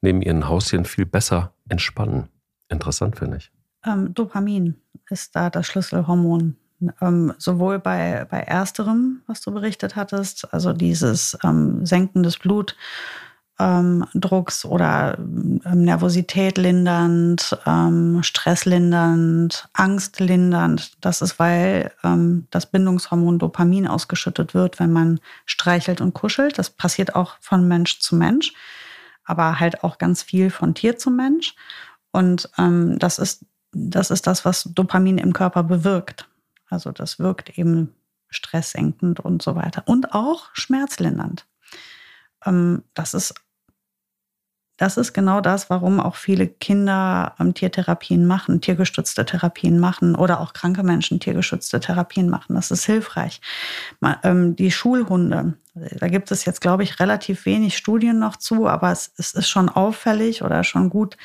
[0.02, 2.30] neben ihren Haustieren viel besser entspannen.
[2.70, 3.52] Interessant finde ich.
[3.86, 4.76] Ähm, Dopamin
[5.10, 6.56] ist da das Schlüsselhormon.
[7.02, 12.78] Ähm, sowohl bei, bei ersterem, was du berichtet hattest, also dieses ähm, Senken des Blut
[13.60, 20.93] ähm, Drucks oder ähm, Nervosität lindernd, ähm, Stress lindernd, Angst lindernd.
[21.02, 26.58] Das ist, weil ähm, das Bindungshormon Dopamin ausgeschüttet wird, wenn man streichelt und kuschelt.
[26.58, 28.54] Das passiert auch von Mensch zu Mensch,
[29.26, 31.56] aber halt auch ganz viel von Tier zu Mensch.
[32.12, 36.28] Und ähm, das ist das ist das, was Dopamin im Körper bewirkt.
[36.69, 37.93] Also das wirkt eben
[38.30, 39.84] stresssenkend und so weiter.
[39.86, 41.45] Und auch schmerzlindernd.
[42.45, 43.36] Ähm, das ist
[44.80, 50.54] das ist genau das, warum auch viele Kinder Tiertherapien machen, tiergestützte Therapien machen oder auch
[50.54, 52.56] kranke Menschen tiergestützte Therapien machen.
[52.56, 53.42] Das ist hilfreich.
[54.24, 58.94] Ähm, die Schulhunde, da gibt es jetzt, glaube ich, relativ wenig Studien noch zu, aber
[58.94, 61.18] es, es ist schon auffällig oder schon gut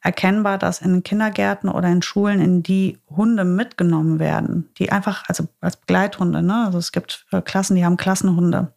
[0.00, 5.48] erkennbar, dass in Kindergärten oder in Schulen, in die Hunde mitgenommen werden, die einfach, also
[5.60, 6.64] als Begleithunde, ne?
[6.64, 8.72] also es gibt äh, Klassen, die haben Klassenhunde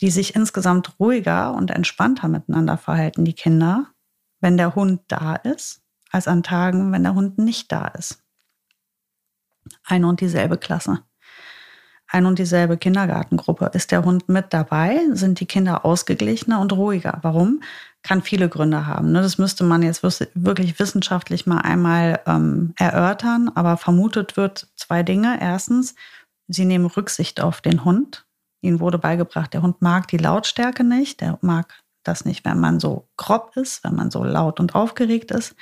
[0.00, 3.86] die sich insgesamt ruhiger und entspannter miteinander verhalten, die Kinder,
[4.40, 8.22] wenn der Hund da ist, als an Tagen, wenn der Hund nicht da ist.
[9.84, 11.02] Eine und dieselbe Klasse.
[12.10, 13.70] Eine und dieselbe Kindergartengruppe.
[13.74, 17.18] Ist der Hund mit dabei, sind die Kinder ausgeglichener und ruhiger.
[17.20, 17.62] Warum?
[18.02, 19.12] Kann viele Gründe haben.
[19.12, 19.20] Ne?
[19.20, 23.50] Das müsste man jetzt wirklich wissenschaftlich mal einmal ähm, erörtern.
[23.54, 25.38] Aber vermutet wird zwei Dinge.
[25.38, 25.94] Erstens,
[26.46, 28.27] sie nehmen Rücksicht auf den Hund.
[28.60, 32.80] Ihnen wurde beigebracht, der Hund mag die Lautstärke nicht, der mag das nicht, wenn man
[32.80, 35.54] so grob ist, wenn man so laut und aufgeregt ist.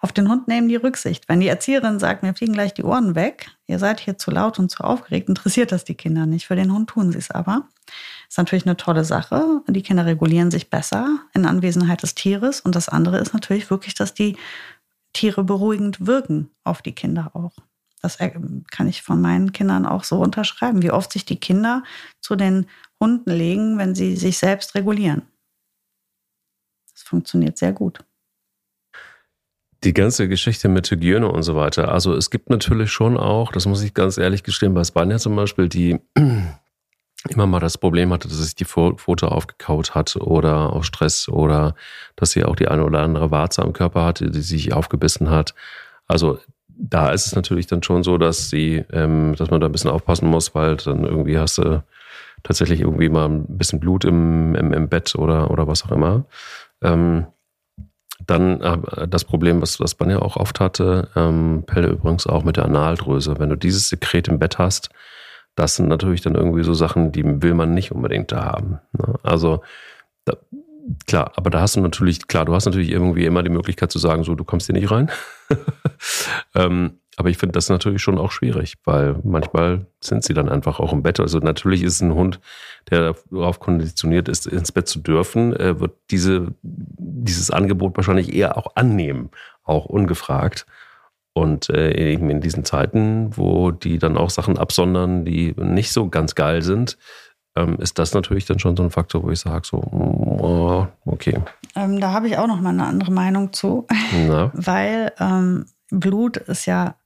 [0.00, 1.28] Auf den Hund nehmen die Rücksicht.
[1.28, 4.58] Wenn die Erzieherin sagt, mir fliegen gleich die Ohren weg, ihr seid hier zu laut
[4.60, 6.46] und zu aufgeregt, interessiert das die Kinder nicht.
[6.46, 7.66] Für den Hund tun sie es aber.
[8.28, 9.62] Ist natürlich eine tolle Sache.
[9.66, 12.60] Die Kinder regulieren sich besser in Anwesenheit des Tieres.
[12.60, 14.36] Und das andere ist natürlich wirklich, dass die
[15.12, 17.52] Tiere beruhigend wirken auf die Kinder auch.
[18.00, 21.82] Das kann ich von meinen Kindern auch so unterschreiben, wie oft sich die Kinder
[22.20, 22.66] zu den
[23.00, 25.22] Hunden legen, wenn sie sich selbst regulieren.
[26.92, 28.00] Das funktioniert sehr gut.
[29.84, 31.92] Die ganze Geschichte mit Hygiene und so weiter.
[31.92, 35.36] Also es gibt natürlich schon auch, das muss ich ganz ehrlich gestehen, bei Spanja zum
[35.36, 36.00] Beispiel, die
[37.28, 41.76] immer mal das Problem hatte, dass sich die Pfote aufgekaut hat oder auch Stress oder
[42.16, 45.54] dass sie auch die eine oder andere Warze am Körper hatte, die sich aufgebissen hat.
[46.08, 46.40] Also
[46.78, 49.90] da ist es natürlich dann schon so, dass sie, ähm, dass man da ein bisschen
[49.90, 51.82] aufpassen muss, weil dann irgendwie hast du
[52.42, 56.24] tatsächlich irgendwie mal ein bisschen Blut im, im, im Bett oder, oder was auch immer.
[56.82, 57.26] Ähm,
[58.26, 62.44] dann äh, das Problem, was, was man ja auch oft hatte, ähm, Pelle übrigens auch
[62.44, 63.38] mit der Analdröse.
[63.38, 64.90] Wenn du dieses Sekret im Bett hast,
[65.56, 68.78] das sind natürlich dann irgendwie so Sachen, die will man nicht unbedingt da haben.
[68.92, 69.14] Ne?
[69.24, 69.62] Also
[70.24, 70.34] da,
[71.06, 73.98] klar, aber da hast du natürlich, klar, du hast natürlich irgendwie immer die Möglichkeit zu
[73.98, 75.10] sagen, so, du kommst hier nicht rein.
[76.54, 80.78] ähm, aber ich finde das natürlich schon auch schwierig, weil manchmal sind sie dann einfach
[80.78, 81.18] auch im Bett.
[81.18, 82.38] Also natürlich ist ein Hund,
[82.90, 88.56] der darauf konditioniert ist, ins Bett zu dürfen, äh, wird diese, dieses Angebot wahrscheinlich eher
[88.56, 89.30] auch annehmen,
[89.64, 90.64] auch ungefragt.
[91.32, 96.08] Und äh, eben in diesen Zeiten, wo die dann auch Sachen absondern, die nicht so
[96.08, 96.98] ganz geil sind,
[97.58, 101.40] ähm, ist das natürlich dann schon so ein Faktor, wo ich sage, so, oh, okay.
[101.74, 103.86] Ähm, da habe ich auch noch mal eine andere Meinung zu,
[104.26, 104.50] Na?
[104.54, 106.96] weil ähm, Blut ist ja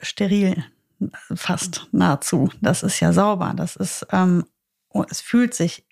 [0.00, 0.64] steril,
[1.34, 2.50] fast nahezu.
[2.60, 3.52] Das ist ja sauber.
[3.56, 4.44] Das ist, ähm,
[4.90, 5.86] oh, es fühlt sich,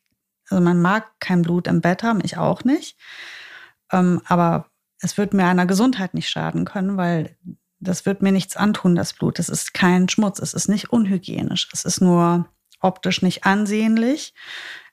[0.48, 2.96] also man mag kein Blut im Bett haben, ich auch nicht.
[3.90, 4.66] Ähm, aber
[5.00, 7.36] es wird mir einer Gesundheit nicht schaden können, weil
[7.80, 9.38] das wird mir nichts antun, das Blut.
[9.38, 11.68] Es ist kein Schmutz, es ist nicht unhygienisch.
[11.72, 12.46] Es ist nur
[12.82, 14.34] optisch nicht ansehnlich.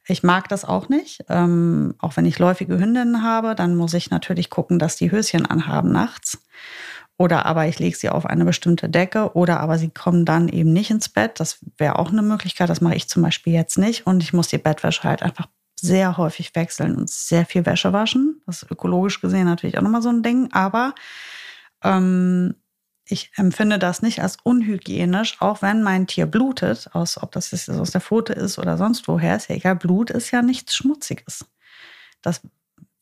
[0.08, 1.24] Ich mag das auch nicht.
[1.30, 5.46] Ähm, auch wenn ich läufige Hündinnen habe, dann muss ich natürlich gucken, dass die Höschen
[5.46, 6.42] anhaben nachts.
[7.18, 10.72] Oder aber ich lege sie auf eine bestimmte Decke oder aber sie kommen dann eben
[10.72, 11.40] nicht ins Bett.
[11.40, 12.70] Das wäre auch eine Möglichkeit.
[12.70, 14.08] Das mache ich zum Beispiel jetzt nicht.
[14.08, 15.48] Und ich muss die Bettwäsche halt einfach
[15.80, 18.42] sehr häufig wechseln und sehr viel Wäsche waschen.
[18.46, 20.50] Das ist ökologisch gesehen natürlich auch nochmal so ein Ding.
[20.54, 20.96] Aber
[21.84, 22.56] ähm,
[23.12, 27.70] ich empfinde das nicht als unhygienisch, auch wenn mein Tier blutet, aus, ob das jetzt
[27.70, 29.76] aus der Pfote ist oder sonst woher, ist ja egal.
[29.76, 31.46] Blut ist ja nichts Schmutziges.
[32.22, 32.42] Das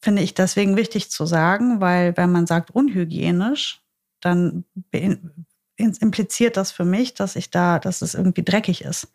[0.02, 3.82] finde ich deswegen wichtig zu sagen, weil wenn man sagt unhygienisch,
[4.22, 4.63] dann
[5.76, 9.12] impliziert das für mich, dass ich da, dass es irgendwie dreckig ist.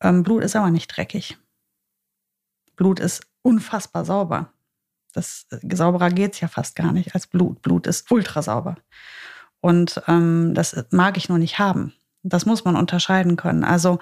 [0.00, 1.38] Ähm, Blut ist aber nicht dreckig.
[2.76, 4.52] Blut ist unfassbar sauber.
[5.12, 7.62] Das äh, sauberer geht es ja fast gar nicht als Blut.
[7.62, 8.76] Blut ist ultra sauber.
[9.62, 11.94] Und ähm, das mag ich nur nicht haben.
[12.22, 13.64] Das muss man unterscheiden können.
[13.64, 13.98] Also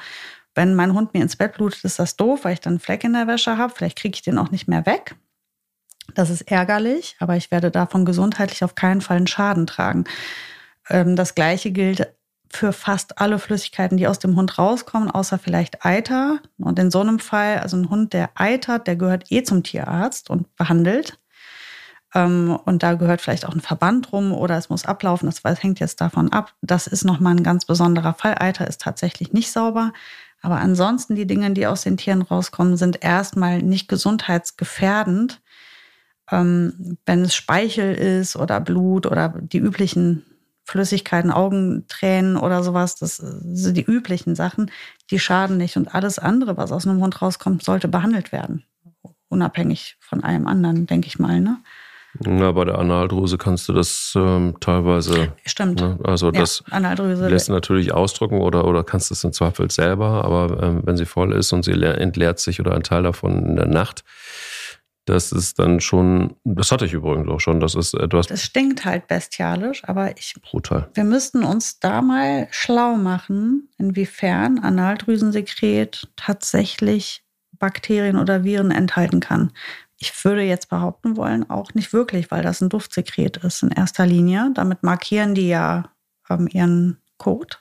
[0.55, 3.05] wenn mein Hund mir ins Bett blutet, ist das doof, weil ich dann einen Fleck
[3.05, 3.73] in der Wäsche habe.
[3.77, 5.15] Vielleicht kriege ich den auch nicht mehr weg.
[6.15, 10.05] Das ist ärgerlich, aber ich werde davon gesundheitlich auf keinen Fall einen Schaden tragen.
[10.89, 12.13] Ähm, das Gleiche gilt
[12.49, 16.41] für fast alle Flüssigkeiten, die aus dem Hund rauskommen, außer vielleicht Eiter.
[16.59, 20.31] Und in so einem Fall, also ein Hund, der eitert, der gehört eh zum Tierarzt
[20.31, 21.20] und behandelt.
[22.15, 25.31] Ähm, und da gehört vielleicht auch ein Verband rum oder es muss ablaufen.
[25.31, 26.55] Das hängt jetzt davon ab.
[26.63, 28.37] Das ist nochmal ein ganz besonderer Fall.
[28.39, 29.93] Eiter ist tatsächlich nicht sauber.
[30.43, 35.41] Aber ansonsten die Dinge, die aus den Tieren rauskommen, sind erstmal nicht gesundheitsgefährdend.
[36.31, 40.25] Ähm, wenn es Speichel ist oder Blut oder die üblichen
[40.65, 44.71] Flüssigkeiten, Augentränen oder sowas, das sind die üblichen Sachen,
[45.11, 45.77] die schaden nicht.
[45.77, 48.65] Und alles andere, was aus einem Hund rauskommt, sollte behandelt werden.
[49.29, 51.41] Unabhängig von allem anderen, denke ich mal.
[51.41, 51.59] Ne?
[52.19, 55.33] Na, bei der Analdrüse kannst du das ähm, teilweise.
[55.45, 55.81] Stimmt.
[55.81, 55.99] Ne?
[56.03, 57.29] Also das ja, Analdrüse.
[57.29, 61.33] lässt natürlich ausdrücken oder, oder kannst es im Zweifel selber, aber ähm, wenn sie voll
[61.33, 64.03] ist und sie entleert sich oder ein Teil davon in der Nacht,
[65.07, 68.27] das ist dann schon, das hatte ich übrigens auch schon, das ist etwas.
[68.27, 70.35] Das stinkt halt bestialisch, aber ich.
[70.43, 70.89] Brutal.
[70.95, 77.25] Wir müssten uns da mal schlau machen, inwiefern Analdrüsensekret tatsächlich
[77.59, 79.53] Bakterien oder Viren enthalten kann.
[80.03, 84.07] Ich würde jetzt behaupten wollen, auch nicht wirklich, weil das ein Duftsekret ist in erster
[84.07, 84.51] Linie.
[84.55, 85.93] Damit markieren die ja
[86.31, 87.59] ähm, ihren Code.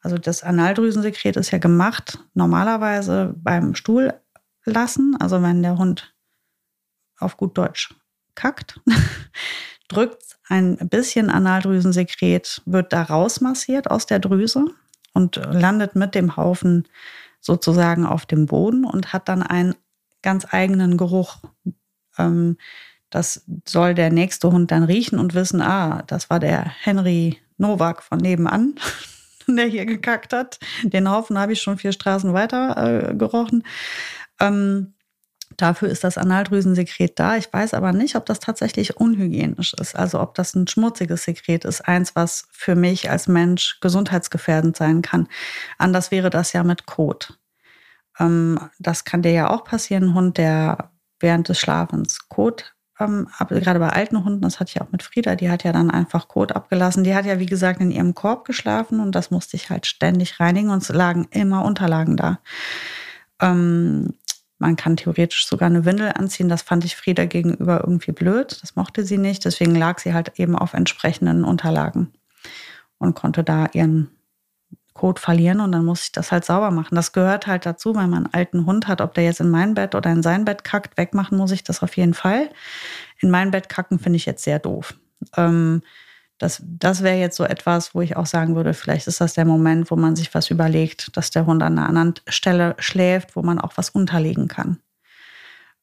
[0.00, 4.12] Also das Analdrüsensekret ist ja gemacht normalerweise beim Stuhl
[4.64, 5.16] lassen.
[5.20, 6.14] Also wenn der Hund
[7.18, 7.94] auf gut Deutsch
[8.34, 8.80] kackt,
[9.88, 14.64] drückt ein bisschen Analdrüsensekret, wird da rausmassiert aus der Drüse
[15.12, 16.88] und landet mit dem Haufen
[17.40, 19.76] sozusagen auf dem Boden und hat dann einen
[20.26, 21.36] ganz eigenen Geruch.
[22.18, 22.56] Ähm,
[23.10, 28.02] das soll der nächste Hund dann riechen und wissen, ah, das war der Henry Nowak
[28.02, 28.74] von nebenan,
[29.46, 30.58] der hier gekackt hat.
[30.82, 33.62] Den Haufen habe ich schon vier Straßen weiter äh, gerochen.
[34.40, 34.94] Ähm,
[35.56, 37.36] dafür ist das Analdrüsensekret da.
[37.36, 39.94] Ich weiß aber nicht, ob das tatsächlich unhygienisch ist.
[39.94, 41.82] Also ob das ein schmutziges Sekret ist.
[41.82, 45.28] Eins, was für mich als Mensch gesundheitsgefährdend sein kann.
[45.78, 47.38] Anders wäre das ja mit Kot.
[48.18, 53.28] Ähm, das kann dir ja auch passieren, ein Hund, der während des Schlafens Kot ähm,
[53.48, 56.28] gerade bei alten Hunden, das hatte ich auch mit Frieda, die hat ja dann einfach
[56.28, 57.04] Kot abgelassen.
[57.04, 60.40] Die hat ja, wie gesagt, in ihrem Korb geschlafen und das musste ich halt ständig
[60.40, 62.38] reinigen und es lagen immer Unterlagen da.
[63.40, 64.14] Ähm,
[64.58, 66.48] man kann theoretisch sogar eine Windel anziehen.
[66.48, 68.58] Das fand ich Frieda gegenüber irgendwie blöd.
[68.62, 69.44] Das mochte sie nicht.
[69.44, 72.12] Deswegen lag sie halt eben auf entsprechenden Unterlagen
[72.96, 74.08] und konnte da ihren
[74.96, 76.94] Kot verlieren und dann muss ich das halt sauber machen.
[76.94, 79.74] Das gehört halt dazu, wenn man einen alten Hund hat, ob der jetzt in mein
[79.74, 82.48] Bett oder in sein Bett kackt, wegmachen muss ich das auf jeden Fall.
[83.20, 84.94] In mein Bett kacken finde ich jetzt sehr doof.
[85.36, 85.82] Ähm,
[86.38, 89.44] das, das wäre jetzt so etwas, wo ich auch sagen würde, vielleicht ist das der
[89.44, 93.42] Moment, wo man sich was überlegt, dass der Hund an einer anderen Stelle schläft, wo
[93.42, 94.78] man auch was unterlegen kann.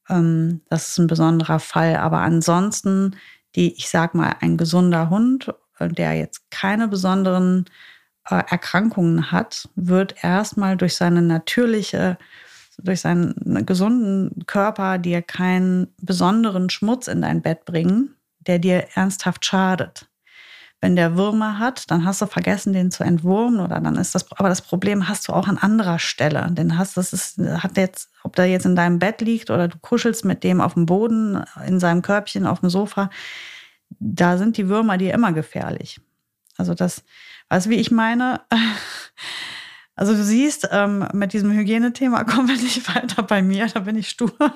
[0.10, 1.98] Ähm, das ist ein besonderer Fall.
[1.98, 3.16] Aber ansonsten,
[3.56, 7.66] die, ich sag mal, ein gesunder Hund, äh, der jetzt keine besonderen
[8.26, 12.18] Erkrankungen hat, wird erstmal durch seine natürliche,
[12.78, 19.46] durch seinen gesunden Körper dir keinen besonderen Schmutz in dein Bett bringen, der dir ernsthaft
[19.46, 20.08] schadet.
[20.84, 24.30] Wenn der Würmer hat, dann hast du vergessen, den zu entwurmen oder dann ist das,
[24.34, 26.52] aber das Problem hast du auch an anderer Stelle.
[26.52, 29.78] Den hast, das ist, hat jetzt, ob der jetzt in deinem Bett liegt oder du
[29.80, 33.10] kuschelst mit dem auf dem Boden, in seinem Körbchen, auf dem Sofa,
[34.00, 36.02] da sind die Würmer dir immer gefährlich.
[36.58, 37.04] Also das,
[37.54, 38.42] Weißt du, wie ich meine?
[39.96, 43.96] Also du siehst, ähm, mit diesem Hygienethema kommen wir nicht weiter bei mir, da bin
[43.96, 44.34] ich stur.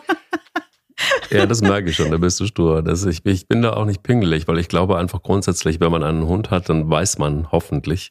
[1.29, 2.81] Ja, das merke ich schon, da bist du stur.
[2.81, 6.03] Das, ich, ich bin da auch nicht pingelig, weil ich glaube einfach grundsätzlich, wenn man
[6.03, 8.09] einen Hund hat, dann weiß man hoffentlich,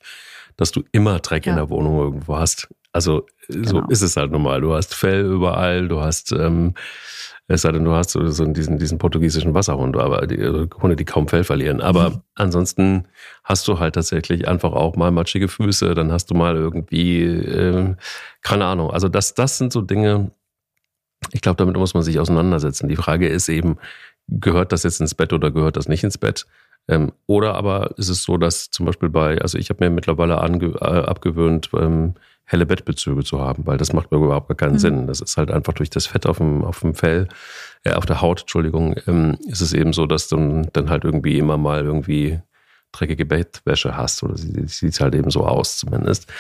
[0.57, 1.53] dass du immer Dreck ja.
[1.53, 2.68] in der Wohnung irgendwo hast.
[2.92, 3.68] Also genau.
[3.68, 4.61] so ist es halt normal.
[4.61, 6.75] Du hast Fell überall, du hast ähm,
[7.48, 11.04] es sei denn, du hast so, diesen, diesen portugiesischen Wasserhund, aber die also Hunde, die
[11.04, 11.80] kaum Fell verlieren.
[11.80, 12.20] Aber mhm.
[12.35, 13.04] ansonsten
[13.44, 17.94] hast du halt tatsächlich einfach auch mal matschige Füße, dann hast du mal irgendwie, äh,
[18.42, 18.90] keine Ahnung.
[18.90, 20.32] Also das, das sind so Dinge,
[21.32, 22.88] ich glaube, damit muss man sich auseinandersetzen.
[22.88, 23.78] Die Frage ist eben,
[24.28, 26.46] gehört das jetzt ins Bett oder gehört das nicht ins Bett?
[26.88, 30.40] Ähm, oder aber ist es so, dass zum Beispiel bei, also ich habe mir mittlerweile
[30.40, 32.14] ange, äh, abgewöhnt, ähm,
[32.46, 34.78] helle Bettbezüge zu haben, weil das macht mir überhaupt gar keinen mhm.
[34.78, 35.06] Sinn.
[35.09, 37.28] Das ist halt einfach durch das Fett auf dem, auf dem Fell,
[37.85, 41.38] äh, auf der Haut, Entschuldigung, ähm, ist es eben so, dass du dann halt irgendwie
[41.38, 42.40] immer mal irgendwie
[42.92, 46.32] dreckige Bettwäsche hast oder sie sieht halt eben so aus zumindest.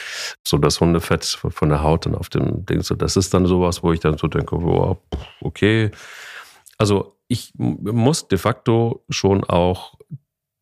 [0.46, 3.82] So das Hundefett von der Haut dann auf dem Ding, so das ist dann sowas,
[3.82, 4.98] wo ich dann so denke, wow,
[5.40, 5.90] okay.
[6.78, 9.95] Also ich muss de facto schon auch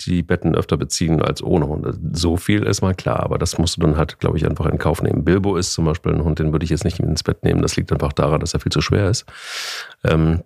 [0.06, 1.98] die Betten öfter beziehen als ohne Hunde.
[2.12, 4.78] So viel ist mal klar, aber das musst du dann halt, glaube ich, einfach in
[4.78, 5.24] Kauf nehmen.
[5.24, 7.62] Bilbo ist zum Beispiel ein Hund, den würde ich jetzt nicht ins Bett nehmen.
[7.62, 9.24] Das liegt einfach daran, dass er viel zu schwer ist.
[10.04, 10.42] Ähm,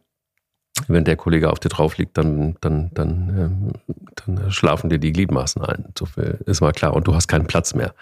[0.87, 5.13] wenn der Kollege auf dir drauf liegt, dann, dann, dann, ähm, dann schlafen dir die
[5.13, 5.87] Gliedmaßen ein.
[5.99, 6.95] So viel ist mal klar.
[6.95, 7.95] Und du hast keinen Platz mehr.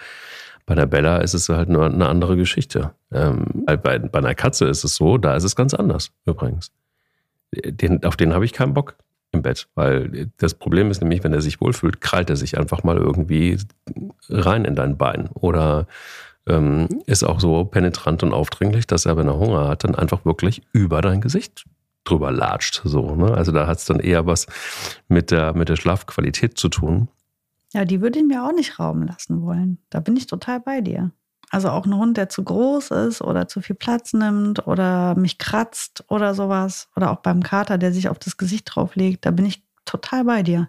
[0.67, 2.93] Bei der Bella ist es halt nur eine andere Geschichte.
[3.13, 6.73] Ähm, bei, bei einer Katze ist es so, da ist es ganz anders übrigens.
[7.53, 8.97] Den, auf den habe ich keinen Bock
[9.37, 12.83] im Bett, weil das Problem ist nämlich, wenn er sich wohlfühlt, krallt er sich einfach
[12.83, 13.59] mal irgendwie
[14.29, 15.87] rein in dein Bein oder
[16.47, 20.25] ähm, ist auch so penetrant und aufdringlich, dass er, wenn er Hunger hat, dann einfach
[20.25, 21.65] wirklich über dein Gesicht
[22.05, 22.83] drüber latscht.
[22.85, 23.35] So, ne?
[23.35, 24.47] Also da hat es dann eher was
[25.09, 27.09] mit der, mit der Schlafqualität zu tun.
[27.73, 29.79] Ja, die würde ich mir auch nicht rauben lassen wollen.
[29.91, 31.11] Da bin ich total bei dir.
[31.51, 35.39] Also auch ein Hund, der zu groß ist oder zu viel Platz nimmt oder mich
[35.39, 36.89] kratzt oder sowas.
[36.97, 40.43] Oder auch beim Kater, der sich auf das Gesicht drauflegt, da bin ich total bei
[40.43, 40.69] dir.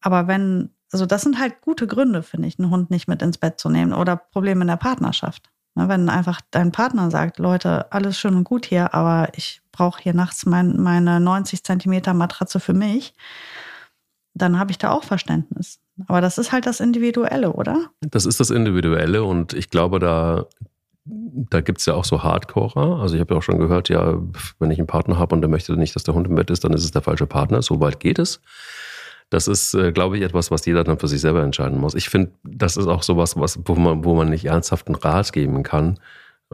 [0.00, 3.38] Aber wenn, also das sind halt gute Gründe, finde ich, einen Hund nicht mit ins
[3.38, 5.50] Bett zu nehmen oder Probleme in der Partnerschaft.
[5.74, 10.02] Ne, wenn einfach dein Partner sagt, Leute, alles schön und gut hier, aber ich brauche
[10.02, 13.14] hier nachts mein, meine 90 Zentimeter Matratze für mich,
[14.34, 15.79] dann habe ich da auch Verständnis.
[16.06, 17.90] Aber das ist halt das Individuelle, oder?
[18.00, 20.46] Das ist das Individuelle und ich glaube, da,
[21.04, 23.00] da gibt es ja auch so Hardcorer.
[23.00, 24.18] Also ich habe ja auch schon gehört, ja,
[24.58, 26.64] wenn ich einen Partner habe und der möchte nicht, dass der Hund im Bett ist,
[26.64, 27.62] dann ist es der falsche Partner.
[27.62, 28.40] So weit geht es.
[29.30, 31.94] Das ist, äh, glaube ich, etwas, was jeder dann für sich selber entscheiden muss.
[31.94, 35.62] Ich finde, das ist auch sowas, was, wo, man, wo man nicht ernsthaften Rat geben
[35.62, 36.00] kann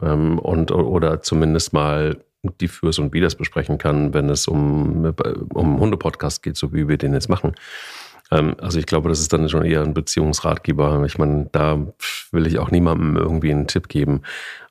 [0.01, 2.17] ähm, und, oder zumindest mal
[2.61, 5.13] die Fürs und Widers besprechen kann, wenn es um,
[5.53, 7.53] um Hundepodcast geht, so wie wir den jetzt machen.
[8.31, 11.03] Ähm, also ich glaube, das ist dann schon eher ein Beziehungsratgeber.
[11.05, 11.87] Ich meine, da
[12.31, 14.21] will ich auch niemandem irgendwie einen Tipp geben.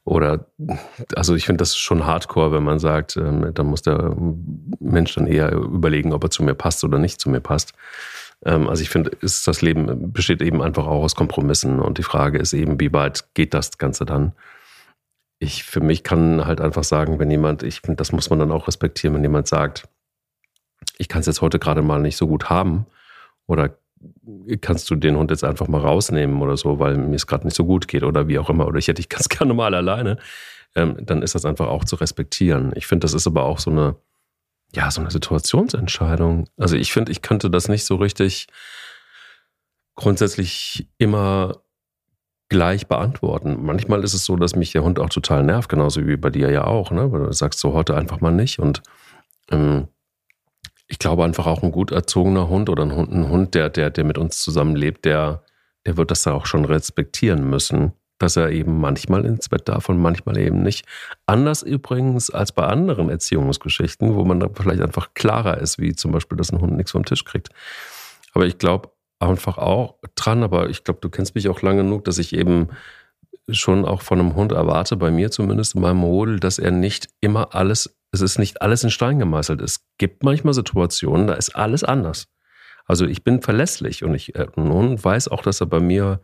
[0.04, 0.46] Oder,
[1.16, 4.14] also ich finde das schon hardcore, wenn man sagt, ähm, da muss der
[4.78, 7.72] Mensch dann eher überlegen, ob er zu mir passt oder nicht zu mir passt.
[8.44, 12.38] Ähm, also ich finde, das Leben besteht eben einfach auch aus Kompromissen und die Frage
[12.38, 14.32] ist eben, wie weit geht das Ganze dann?
[15.40, 18.52] Ich für mich kann halt einfach sagen, wenn jemand, ich finde, das muss man dann
[18.52, 19.88] auch respektieren, wenn jemand sagt,
[20.98, 22.86] ich kann es jetzt heute gerade mal nicht so gut haben
[23.46, 23.78] oder
[24.60, 27.56] kannst du den Hund jetzt einfach mal rausnehmen oder so, weil mir es gerade nicht
[27.56, 30.18] so gut geht oder wie auch immer, oder ich hätte dich ganz gerne mal alleine,
[30.74, 32.72] ähm, dann ist das einfach auch zu respektieren.
[32.76, 33.96] Ich finde, das ist aber auch so eine,
[34.74, 36.48] ja, so eine Situationsentscheidung.
[36.56, 38.48] Also ich finde, ich könnte das nicht so richtig
[39.94, 41.62] grundsätzlich immer
[42.48, 43.64] gleich beantworten.
[43.64, 46.50] Manchmal ist es so, dass mich der Hund auch total nervt, genauso wie bei dir
[46.50, 47.10] ja auch, ne?
[47.10, 48.82] Weil du sagst so heute einfach mal nicht und
[49.50, 49.88] ähm,
[50.88, 53.90] ich glaube einfach auch ein gut erzogener Hund oder ein Hund, ein Hund der, der,
[53.90, 55.42] der mit uns zusammenlebt, der,
[55.84, 59.88] der wird das da auch schon respektieren müssen, dass er eben manchmal ins Bett darf
[59.88, 60.86] und manchmal eben nicht.
[61.26, 66.12] Anders übrigens als bei anderen Erziehungsgeschichten, wo man da vielleicht einfach klarer ist, wie zum
[66.12, 67.50] Beispiel, dass ein Hund nichts vom Tisch kriegt.
[68.32, 72.04] Aber ich glaube einfach auch dran, aber ich glaube, du kennst mich auch lange genug,
[72.04, 72.68] dass ich eben
[73.48, 77.08] schon auch von einem Hund erwarte, bei mir zumindest in meinem Rudel, dass er nicht
[77.20, 79.60] immer alles es ist nicht alles in Stein gemeißelt.
[79.60, 82.28] Es gibt manchmal Situationen, da ist alles anders.
[82.86, 86.20] Also ich bin verlässlich und ich äh, und weiß auch, dass er bei mir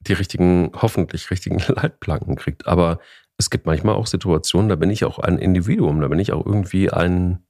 [0.00, 2.66] die richtigen, hoffentlich richtigen Leitplanken kriegt.
[2.66, 2.98] Aber
[3.38, 6.44] es gibt manchmal auch Situationen, da bin ich auch ein Individuum, da bin ich auch
[6.44, 7.44] irgendwie ein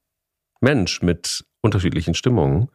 [0.61, 2.69] Mensch mit unterschiedlichen Stimmungen.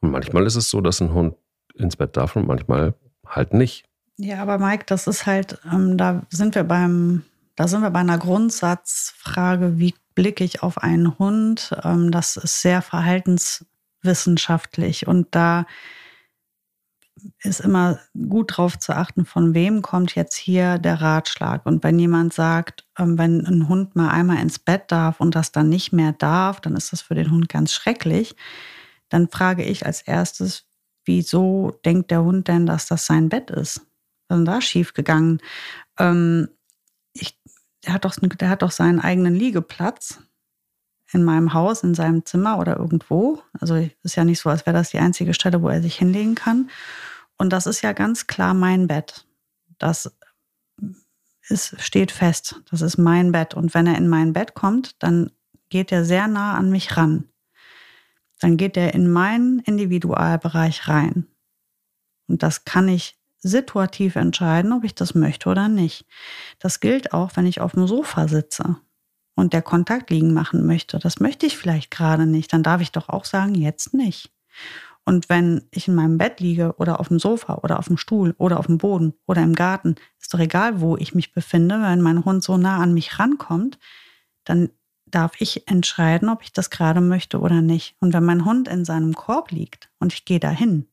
[0.00, 1.36] Und manchmal ist es so, dass ein Hund
[1.74, 2.94] ins Bett darf und manchmal
[3.26, 3.84] halt nicht.
[4.16, 7.24] Ja, aber Mike, das ist halt, ähm, da sind wir beim,
[7.56, 11.74] da sind wir bei einer Grundsatzfrage, wie blicke ich auf einen Hund.
[11.84, 15.66] Ähm, das ist sehr verhaltenswissenschaftlich und da
[17.42, 17.98] ist immer
[18.28, 21.66] gut drauf zu achten, von wem kommt jetzt hier der Ratschlag.
[21.66, 25.52] Und wenn jemand sagt, ähm, wenn ein Hund mal einmal ins Bett darf und das
[25.52, 28.34] dann nicht mehr darf, dann ist das für den Hund ganz schrecklich.
[29.08, 30.66] Dann frage ich als erstes,
[31.04, 33.78] wieso denkt der Hund denn, dass das sein Bett ist?
[33.78, 35.40] Was ist denn da schiefgegangen?
[35.98, 36.48] Ähm,
[37.84, 40.20] der hat doch, der hat doch seinen eigenen Liegeplatz
[41.12, 43.42] in meinem Haus, in seinem Zimmer oder irgendwo.
[43.58, 46.34] Also ist ja nicht so, als wäre das die einzige Stelle, wo er sich hinlegen
[46.34, 46.70] kann.
[47.36, 49.26] Und das ist ja ganz klar mein Bett.
[49.78, 50.16] Das
[51.48, 52.62] ist, steht fest.
[52.70, 53.54] Das ist mein Bett.
[53.54, 55.30] Und wenn er in mein Bett kommt, dann
[55.68, 57.28] geht er sehr nah an mich ran.
[58.40, 61.26] Dann geht er in meinen Individualbereich rein.
[62.26, 66.06] Und das kann ich situativ entscheiden, ob ich das möchte oder nicht.
[66.58, 68.76] Das gilt auch, wenn ich auf dem Sofa sitze
[69.34, 70.98] und der Kontakt liegen machen möchte.
[70.98, 72.52] Das möchte ich vielleicht gerade nicht.
[72.52, 74.32] Dann darf ich doch auch sagen, jetzt nicht.
[75.04, 78.34] Und wenn ich in meinem Bett liege oder auf dem Sofa oder auf dem Stuhl
[78.38, 82.00] oder auf dem Boden oder im Garten, ist doch egal, wo ich mich befinde, wenn
[82.00, 83.78] mein Hund so nah an mich rankommt,
[84.44, 84.70] dann
[85.06, 87.96] darf ich entscheiden, ob ich das gerade möchte oder nicht.
[87.98, 90.86] Und wenn mein Hund in seinem Korb liegt und ich gehe dahin,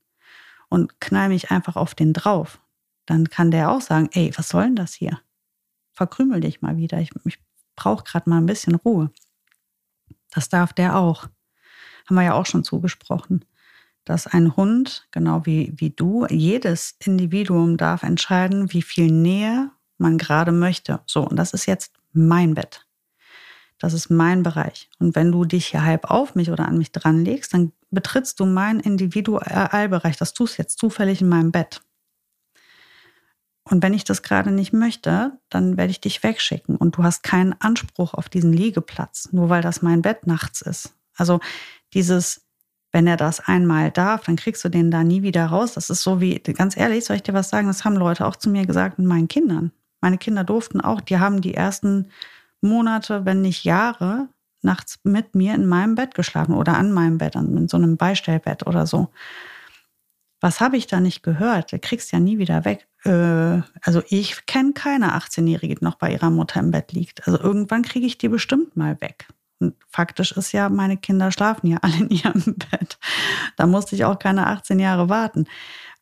[0.69, 2.59] und knall mich einfach auf den drauf,
[3.05, 5.19] dann kann der auch sagen, ey, was soll denn das hier?
[5.91, 6.99] Verkrümel dich mal wieder.
[6.99, 7.39] Ich, ich
[7.75, 9.11] brauche gerade mal ein bisschen Ruhe.
[10.31, 11.23] Das darf der auch.
[12.05, 13.45] Haben wir ja auch schon zugesprochen.
[14.05, 20.17] Dass ein Hund, genau wie, wie du, jedes Individuum darf entscheiden, wie viel Nähe man
[20.17, 21.01] gerade möchte.
[21.05, 22.85] So, und das ist jetzt mein Bett.
[23.79, 24.89] Das ist mein Bereich.
[24.99, 28.39] Und wenn du dich hier halb auf mich oder an mich dran legst, dann betrittst
[28.39, 30.17] du meinen Individualbereich.
[30.17, 31.81] Das tust jetzt zufällig in meinem Bett.
[33.63, 36.75] Und wenn ich das gerade nicht möchte, dann werde ich dich wegschicken.
[36.75, 40.93] Und du hast keinen Anspruch auf diesen Liegeplatz, nur weil das mein Bett nachts ist.
[41.15, 41.39] Also
[41.93, 42.41] dieses,
[42.91, 45.73] wenn er das einmal darf, dann kriegst du den da nie wieder raus.
[45.73, 47.67] Das ist so wie, ganz ehrlich, soll ich dir was sagen?
[47.67, 49.71] Das haben Leute auch zu mir gesagt mit meinen Kindern.
[50.01, 52.09] Meine Kinder durften auch, die haben die ersten
[52.61, 54.29] Monate, wenn nicht Jahre,
[54.61, 58.67] nachts mit mir in meinem Bett geschlafen oder an meinem Bett, in so einem Beistellbett
[58.67, 59.09] oder so.
[60.41, 61.73] Was habe ich da nicht gehört?
[61.73, 62.87] Du kriegst ja nie wieder weg.
[63.03, 67.27] Äh, also ich kenne keine 18-Jährige, die noch bei ihrer Mutter im Bett liegt.
[67.27, 69.27] Also irgendwann kriege ich die bestimmt mal weg.
[69.59, 72.97] Und faktisch ist ja, meine Kinder schlafen ja alle in ihrem Bett.
[73.57, 75.45] Da musste ich auch keine 18 Jahre warten.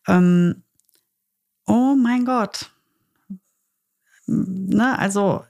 [0.08, 0.64] Ähm,
[1.66, 2.72] oh mein Gott.
[4.28, 5.46] Ne, also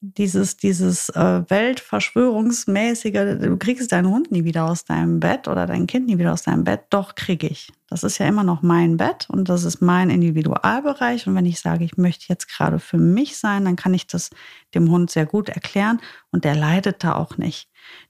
[0.00, 5.88] dieses, dieses äh, Weltverschwörungsmäßige, du kriegst deinen Hund nie wieder aus deinem Bett oder dein
[5.88, 7.72] Kind nie wieder aus deinem Bett, doch kriege ich.
[7.88, 11.26] Das ist ja immer noch mein Bett und das ist mein Individualbereich.
[11.26, 14.30] Und wenn ich sage, ich möchte jetzt gerade für mich sein, dann kann ich das
[14.74, 17.68] dem Hund sehr gut erklären und der leidet da auch nicht.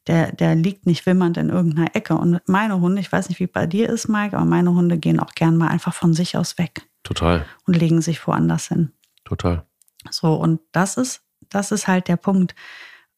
[0.09, 2.17] Der, der liegt nicht wimmernd in irgendeiner Ecke.
[2.17, 5.21] Und meine Hunde, ich weiß nicht, wie bei dir ist, Mike, aber meine Hunde gehen
[5.21, 6.83] auch gern mal einfach von sich aus weg.
[7.05, 7.47] Total.
[7.67, 8.93] Und legen sich woanders hin.
[9.25, 9.65] Total.
[10.11, 12.55] So, und das ist das ist halt der Punkt.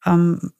[0.05, 0.51] Ähm,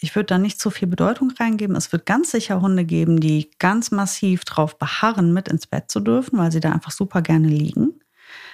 [0.00, 1.74] ich würde da nicht zu viel Bedeutung reingeben.
[1.74, 6.00] Es wird ganz sicher Hunde geben, die ganz massiv darauf beharren, mit ins Bett zu
[6.00, 8.00] dürfen, weil sie da einfach super gerne liegen.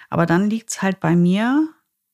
[0.09, 1.69] Aber dann liegt es halt bei mir,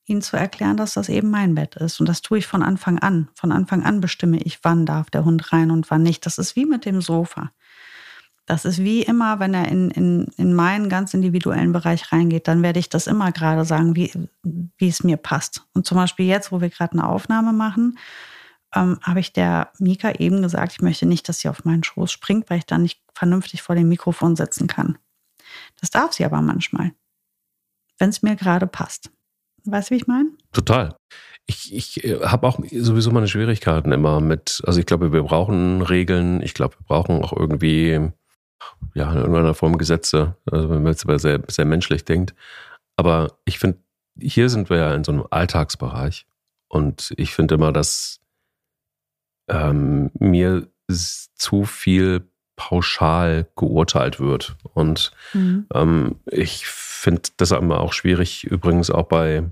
[0.05, 1.99] ihnen zu erklären, dass das eben mein Bett ist.
[1.99, 3.29] Und das tue ich von Anfang an.
[3.35, 6.25] Von Anfang an bestimme ich, wann darf der Hund rein und wann nicht.
[6.25, 7.51] Das ist wie mit dem Sofa.
[8.51, 12.61] Das ist wie immer, wenn er in, in, in meinen ganz individuellen Bereich reingeht, dann
[12.63, 14.11] werde ich das immer gerade sagen, wie,
[14.43, 15.65] wie es mir passt.
[15.73, 17.97] Und zum Beispiel jetzt, wo wir gerade eine Aufnahme machen,
[18.75, 22.11] ähm, habe ich der Mika eben gesagt, ich möchte nicht, dass sie auf meinen Schoß
[22.11, 24.97] springt, weil ich dann nicht vernünftig vor dem Mikrofon sitzen kann.
[25.79, 26.91] Das darf sie aber manchmal,
[27.99, 29.11] wenn es mir gerade passt.
[29.63, 30.29] Weißt du, wie ich meine?
[30.51, 30.97] Total.
[31.45, 35.81] Ich, ich äh, habe auch sowieso meine Schwierigkeiten immer mit, also ich glaube, wir brauchen
[35.81, 38.11] Regeln, ich glaube, wir brauchen auch irgendwie
[38.93, 42.33] ja, in irgendeiner Form Gesetze, also wenn man jetzt aber sehr, sehr menschlich denkt.
[42.95, 43.79] Aber ich finde,
[44.19, 46.25] hier sind wir ja in so einem Alltagsbereich.
[46.67, 48.19] Und ich finde immer, dass
[49.49, 50.67] ähm, mir
[51.35, 54.55] zu viel pauschal geurteilt wird.
[54.73, 55.65] Und mhm.
[55.73, 59.43] ähm, ich finde das immer auch schwierig, übrigens auch bei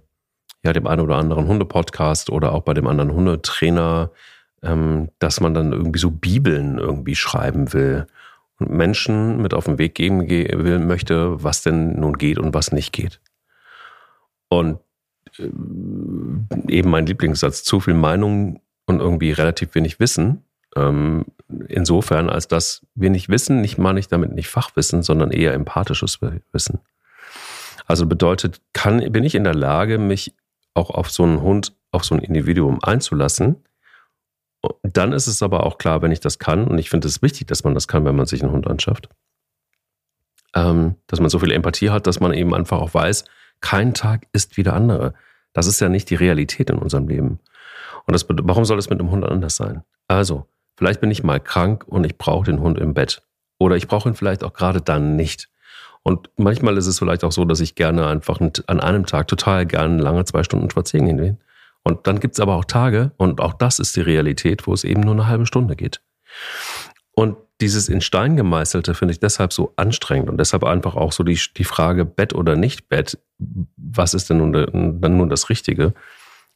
[0.63, 4.11] ja, dem einen oder anderen Hundepodcast oder auch bei dem anderen Hundetrainer,
[4.61, 8.07] ähm, dass man dann irgendwie so Bibeln irgendwie schreiben will
[8.59, 12.91] Menschen mit auf den Weg geben will, möchte, was denn nun geht und was nicht
[12.91, 13.19] geht.
[14.49, 14.79] Und
[15.37, 15.49] äh,
[16.67, 20.43] eben mein Lieblingssatz, zu viel Meinung und irgendwie relativ wenig Wissen.
[20.75, 21.25] Ähm,
[21.67, 26.19] insofern, als dass wenig Wissen, nicht meine ich damit nicht Fachwissen, sondern eher empathisches
[26.51, 26.79] Wissen.
[27.87, 30.35] Also bedeutet, kann, bin ich in der Lage, mich
[30.73, 33.63] auch auf so einen Hund, auf so ein Individuum einzulassen,
[34.83, 37.47] dann ist es aber auch klar, wenn ich das kann, und ich finde es wichtig,
[37.47, 39.09] dass man das kann, wenn man sich einen Hund anschafft,
[40.55, 43.25] ähm, dass man so viel Empathie hat, dass man eben einfach auch weiß,
[43.61, 45.13] kein Tag ist wie der andere.
[45.53, 47.39] Das ist ja nicht die Realität in unserem Leben.
[48.05, 49.83] Und das, warum soll es mit einem Hund anders sein?
[50.07, 50.47] Also,
[50.77, 53.21] vielleicht bin ich mal krank und ich brauche den Hund im Bett.
[53.59, 55.49] Oder ich brauche ihn vielleicht auch gerade dann nicht.
[56.03, 59.65] Und manchmal ist es vielleicht auch so, dass ich gerne einfach an einem Tag total
[59.65, 61.37] gerne lange zwei Stunden spazieren gehen will.
[61.89, 64.83] Und dann gibt es aber auch Tage, und auch das ist die Realität, wo es
[64.83, 66.03] eben nur eine halbe Stunde geht.
[67.15, 71.23] Und dieses in Stein gemeißelte finde ich deshalb so anstrengend und deshalb einfach auch so
[71.23, 73.17] die, die Frage Bett oder nicht Bett,
[73.75, 74.53] was ist denn nun,
[75.01, 75.95] dann nun das Richtige?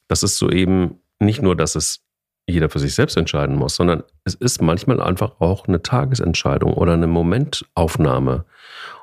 [0.08, 2.06] Das ist so eben nicht nur, dass es
[2.48, 6.94] jeder für sich selbst entscheiden muss, sondern es ist manchmal einfach auch eine Tagesentscheidung oder
[6.94, 8.46] eine Momentaufnahme.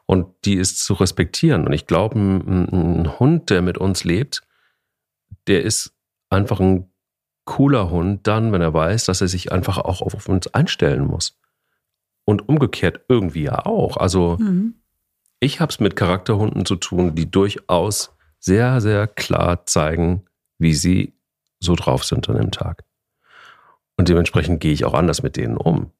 [0.06, 1.66] Und die ist zu respektieren.
[1.66, 2.68] Und ich glaube, ein,
[3.00, 4.42] ein Hund, der mit uns lebt,
[5.48, 5.96] der ist
[6.30, 6.90] einfach ein
[7.44, 11.38] cooler Hund dann, wenn er weiß, dass er sich einfach auch auf uns einstellen muss.
[12.24, 13.96] Und umgekehrt irgendwie ja auch.
[13.96, 14.74] Also mhm.
[15.40, 20.24] ich habe es mit Charakterhunden zu tun, die durchaus sehr, sehr klar zeigen,
[20.58, 21.14] wie sie
[21.58, 22.84] so drauf sind an dem Tag.
[23.96, 25.92] Und dementsprechend gehe ich auch anders mit denen um.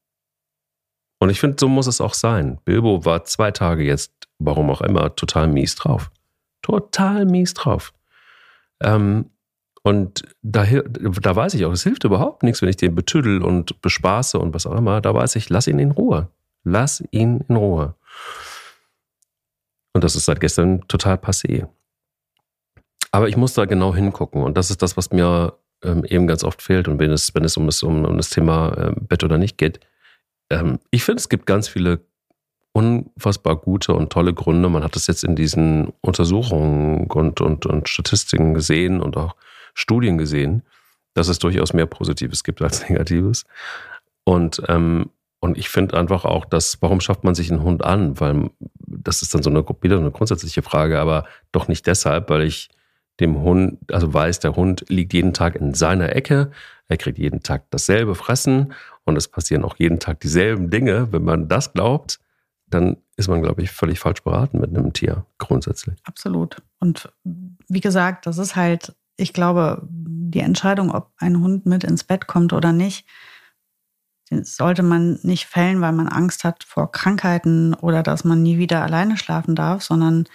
[1.18, 2.58] Und ich finde, so muss es auch sein.
[2.64, 6.10] Bilbo war zwei Tage jetzt, warum auch immer, total mies drauf.
[6.62, 7.92] Total mies drauf.
[8.80, 9.30] Ähm,
[9.82, 13.80] Und da, da weiß ich auch, es hilft überhaupt nichts, wenn ich den betüdel und
[13.80, 15.00] bespaße und was auch immer.
[15.00, 16.28] Da weiß ich, lass ihn in Ruhe.
[16.64, 17.94] Lass ihn in Ruhe.
[19.94, 21.66] Und das ist seit gestern total passé.
[23.10, 24.42] Aber ich muss da genau hingucken.
[24.42, 26.86] Und das ist das, was mir ähm, eben ganz oft fehlt.
[26.86, 29.56] Und wenn es, wenn es um das, um, um das Thema äh, Bett oder nicht
[29.56, 29.80] geht,
[30.50, 32.00] ähm, ich finde, es gibt ganz viele
[32.72, 34.68] unfassbar gute und tolle Gründe.
[34.68, 39.34] Man hat das jetzt in diesen Untersuchungen und, und, und Statistiken gesehen und auch
[39.74, 40.62] Studien gesehen,
[41.14, 43.44] dass es durchaus mehr Positives gibt als Negatives.
[44.24, 45.10] Und, ähm,
[45.40, 48.20] und ich finde einfach auch, dass, warum schafft man sich einen Hund an?
[48.20, 48.50] Weil
[48.86, 52.68] das ist dann so eine, wieder eine grundsätzliche Frage, aber doch nicht deshalb, weil ich
[53.20, 56.50] dem Hund, also weiß, der Hund liegt jeden Tag in seiner Ecke,
[56.88, 58.72] er kriegt jeden Tag dasselbe Fressen
[59.04, 61.12] und es passieren auch jeden Tag dieselben Dinge.
[61.12, 62.18] Wenn man das glaubt,
[62.66, 65.96] dann ist man, glaube ich, völlig falsch beraten mit einem Tier, grundsätzlich.
[66.04, 66.56] Absolut.
[66.78, 72.04] Und wie gesagt, das ist halt, ich glaube, die Entscheidung, ob ein Hund mit ins
[72.04, 73.06] Bett kommt oder nicht,
[74.30, 78.82] sollte man nicht fällen, weil man Angst hat vor Krankheiten oder dass man nie wieder
[78.82, 80.28] alleine schlafen darf, sondern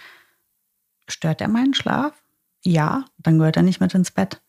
[1.08, 2.12] stört er meinen Schlaf?
[2.62, 4.42] Ja, dann gehört er nicht mit ins Bett.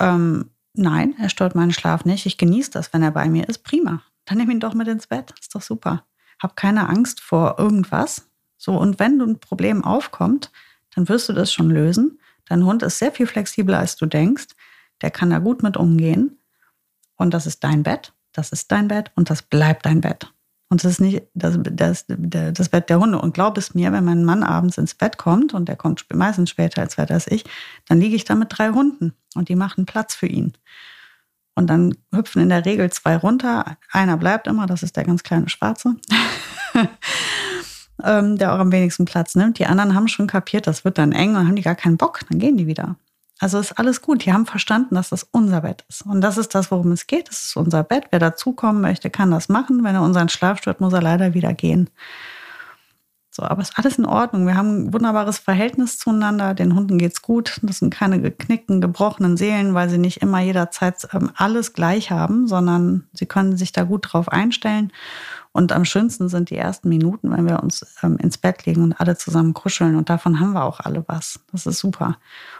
[0.00, 2.24] Ähm, nein, er stört meinen Schlaf nicht.
[2.24, 3.58] Ich genieße das, wenn er bei mir ist.
[3.58, 4.02] Prima.
[4.24, 5.34] Dann nehme ihn doch mit ins Bett.
[5.38, 6.04] Ist doch super.
[6.40, 8.28] Hab keine Angst vor irgendwas.
[8.56, 10.50] So, und wenn ein Problem aufkommt,
[10.94, 12.20] dann wirst du das schon lösen.
[12.46, 14.48] Dein Hund ist sehr viel flexibler, als du denkst.
[15.00, 16.38] Der kann da gut mit umgehen.
[17.16, 18.12] Und das ist dein Bett.
[18.32, 20.32] Das ist dein Bett und das bleibt dein Bett.
[20.72, 23.20] Und das ist nicht das, das, das Bett der Hunde.
[23.20, 26.48] Und glaub es mir, wenn mein Mann abends ins Bett kommt, und der kommt meistens
[26.48, 27.44] später als wer das ich,
[27.86, 30.54] dann liege ich da mit drei Hunden und die machen Platz für ihn.
[31.54, 33.76] Und dann hüpfen in der Regel zwei runter.
[33.90, 35.96] Einer bleibt immer, das ist der ganz kleine Schwarze,
[38.02, 39.58] ähm, der auch am wenigsten Platz nimmt.
[39.58, 42.20] Die anderen haben schon kapiert, das wird dann eng und haben die gar keinen Bock,
[42.28, 42.96] dann gehen die wieder.
[43.42, 44.24] Also ist alles gut.
[44.24, 46.06] Die haben verstanden, dass das unser Bett ist.
[46.06, 47.28] Und das ist das, worum es geht.
[47.28, 48.04] Das ist unser Bett.
[48.10, 49.82] Wer dazukommen möchte, kann das machen.
[49.82, 51.90] Wenn er unseren Schlaf stört, muss er leider wieder gehen.
[53.34, 54.46] So, aber ist alles in Ordnung.
[54.46, 56.52] Wir haben ein wunderbares Verhältnis zueinander.
[56.52, 57.58] Den Hunden geht's gut.
[57.62, 62.46] Das sind keine geknickten, gebrochenen Seelen, weil sie nicht immer jederzeit ähm, alles gleich haben,
[62.46, 64.92] sondern sie können sich da gut drauf einstellen.
[65.50, 69.00] Und am schönsten sind die ersten Minuten, wenn wir uns ähm, ins Bett legen und
[69.00, 69.96] alle zusammen kuscheln.
[69.96, 71.40] Und davon haben wir auch alle was.
[71.52, 72.18] Das ist super.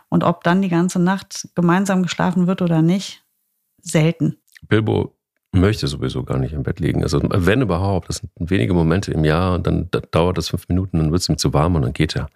[0.09, 3.23] Und ob dann die ganze Nacht gemeinsam geschlafen wird oder nicht,
[3.83, 4.39] selten.
[4.69, 5.15] Bilbo
[5.53, 7.03] möchte sowieso gar nicht im Bett liegen.
[7.03, 10.99] Also wenn überhaupt, das sind wenige Momente im Jahr und dann dauert das fünf Minuten,
[10.99, 12.29] dann wird es ihm zu warm und dann geht er.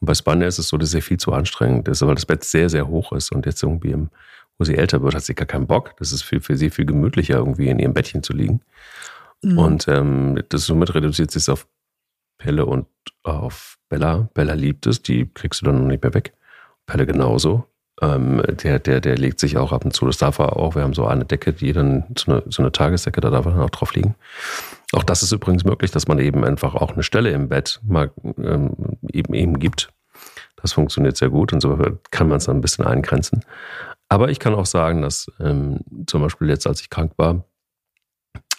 [0.00, 2.44] Und bei Spanier ist es so, dass er viel zu anstrengend ist, weil das Bett
[2.44, 4.10] sehr, sehr hoch ist und jetzt irgendwie, im,
[4.58, 5.96] wo sie älter wird, hat sie gar keinen Bock.
[5.98, 8.60] Das ist für, für sie viel gemütlicher, irgendwie in ihrem Bettchen zu liegen.
[9.42, 9.58] Mhm.
[9.58, 11.66] Und ähm, das somit reduziert sich es auf
[12.38, 12.86] Pelle und
[13.24, 14.28] auf Bella.
[14.34, 16.34] Bella liebt es, die kriegst du dann noch nicht mehr weg.
[16.86, 17.66] Pelle genauso.
[18.00, 20.74] Ähm, der, der, der legt sich auch ab und zu, das darf er auch.
[20.74, 23.52] Wir haben so eine Decke, die dann, so eine, so eine Tagesdecke, da darf er
[23.52, 24.14] dann auch drauf liegen.
[24.92, 28.10] Auch das ist übrigens möglich, dass man eben einfach auch eine Stelle im Bett mal
[28.38, 28.74] ähm,
[29.10, 29.90] eben eben gibt.
[30.56, 31.78] Das funktioniert sehr gut und so
[32.10, 33.44] kann man es dann ein bisschen eingrenzen.
[34.08, 37.44] Aber ich kann auch sagen, dass ähm, zum Beispiel jetzt, als ich krank war,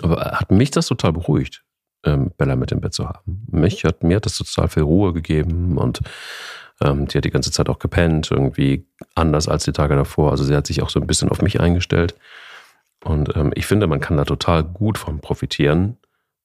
[0.02, 1.64] hat mich das total beruhigt,
[2.04, 3.46] ähm, Bella mit im Bett zu haben.
[3.52, 6.02] Mich hat, mir hat das total viel Ruhe gegeben und
[6.82, 10.32] ähm, die hat die ganze Zeit auch gepennt, irgendwie anders als die Tage davor.
[10.32, 12.16] Also sie hat sich auch so ein bisschen auf mich eingestellt.
[13.04, 15.98] Und ähm, ich finde, man kann da total gut von profitieren.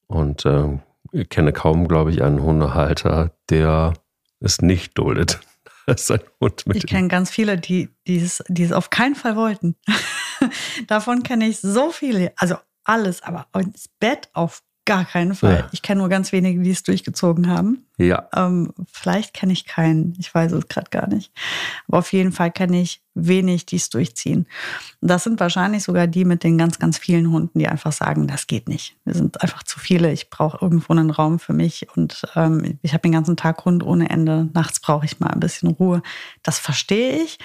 [0.07, 0.79] Und äh,
[1.11, 3.93] ich kenne kaum, glaube ich, einen Hundehalter, der
[4.39, 5.39] es nicht duldet.
[5.95, 9.35] Sein Hund mit ich kenne ganz viele, die, die, es, die es auf keinen Fall
[9.35, 9.75] wollten.
[10.87, 12.31] Davon kenne ich so viele.
[12.35, 15.59] Also alles, aber ins Bett auf gar keinen Fall.
[15.59, 15.67] Ja.
[15.71, 17.85] Ich kenne nur ganz wenige, die es durchgezogen haben.
[17.97, 18.27] Ja.
[18.35, 21.31] Ähm, vielleicht kenne ich keinen, ich weiß es gerade gar nicht.
[21.87, 24.47] Aber auf jeden Fall kenne ich wenig, die es durchziehen.
[25.01, 28.27] Und das sind wahrscheinlich sogar die mit den ganz, ganz vielen Hunden, die einfach sagen,
[28.27, 28.97] das geht nicht.
[29.05, 30.11] Wir sind einfach zu viele.
[30.11, 33.83] Ich brauche irgendwo einen Raum für mich und ähm, ich habe den ganzen Tag Hund
[33.83, 34.49] ohne Ende.
[34.53, 36.01] Nachts brauche ich mal ein bisschen Ruhe.
[36.41, 37.37] Das verstehe ich.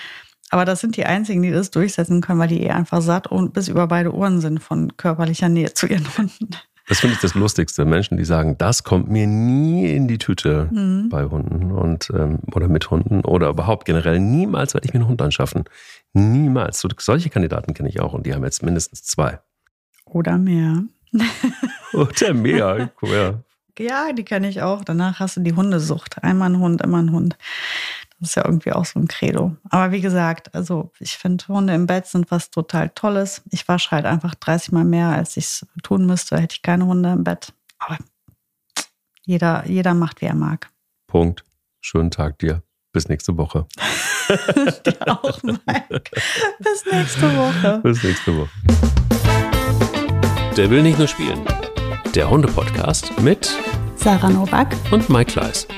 [0.51, 3.53] Aber das sind die einzigen, die das durchsetzen können, weil die eh einfach satt und
[3.53, 6.49] bis über beide Ohren sind von körperlicher Nähe zu ihren Hunden.
[6.87, 7.85] Das finde ich das Lustigste.
[7.85, 11.09] Menschen, die sagen, das kommt mir nie in die Tüte mhm.
[11.09, 14.21] bei Hunden und ähm, oder mit Hunden oder überhaupt generell.
[14.21, 15.65] Niemals werde ich mir einen Hund anschaffen.
[16.13, 16.81] Niemals.
[16.81, 19.41] So, solche Kandidaten kenne ich auch und die haben jetzt mindestens zwei.
[20.05, 20.83] Oder mehr.
[21.93, 22.91] Oder mehr.
[23.03, 23.41] ja.
[23.79, 24.85] ja, die kenne ich auch.
[24.85, 26.23] Danach hast du die Hundesucht.
[26.23, 27.37] Einmal ein Hund, immer ein Hund.
[28.25, 29.55] Das ist ja irgendwie auch so ein Credo.
[29.69, 33.43] Aber wie gesagt, also ich finde, Hunde im Bett sind was total Tolles.
[33.51, 36.87] Ich wasche halt einfach 30 Mal mehr, als ich es tun müsste, hätte ich keine
[36.87, 37.53] Hunde im Bett.
[37.79, 37.99] Aber
[39.27, 40.71] jeder, jeder macht, wie er mag.
[41.07, 41.45] Punkt.
[41.83, 42.63] Schönen Tag dir.
[42.95, 43.67] Bis nächste Woche.
[44.87, 46.01] Dir auch, Mike.
[46.61, 47.81] Bis nächste Woche.
[47.83, 48.51] Bis nächste Woche.
[50.57, 51.45] Der will nicht nur spielen.
[52.15, 53.55] Der Hunde-Podcast mit
[53.97, 55.69] Sarah Novak und Mike Kleiss.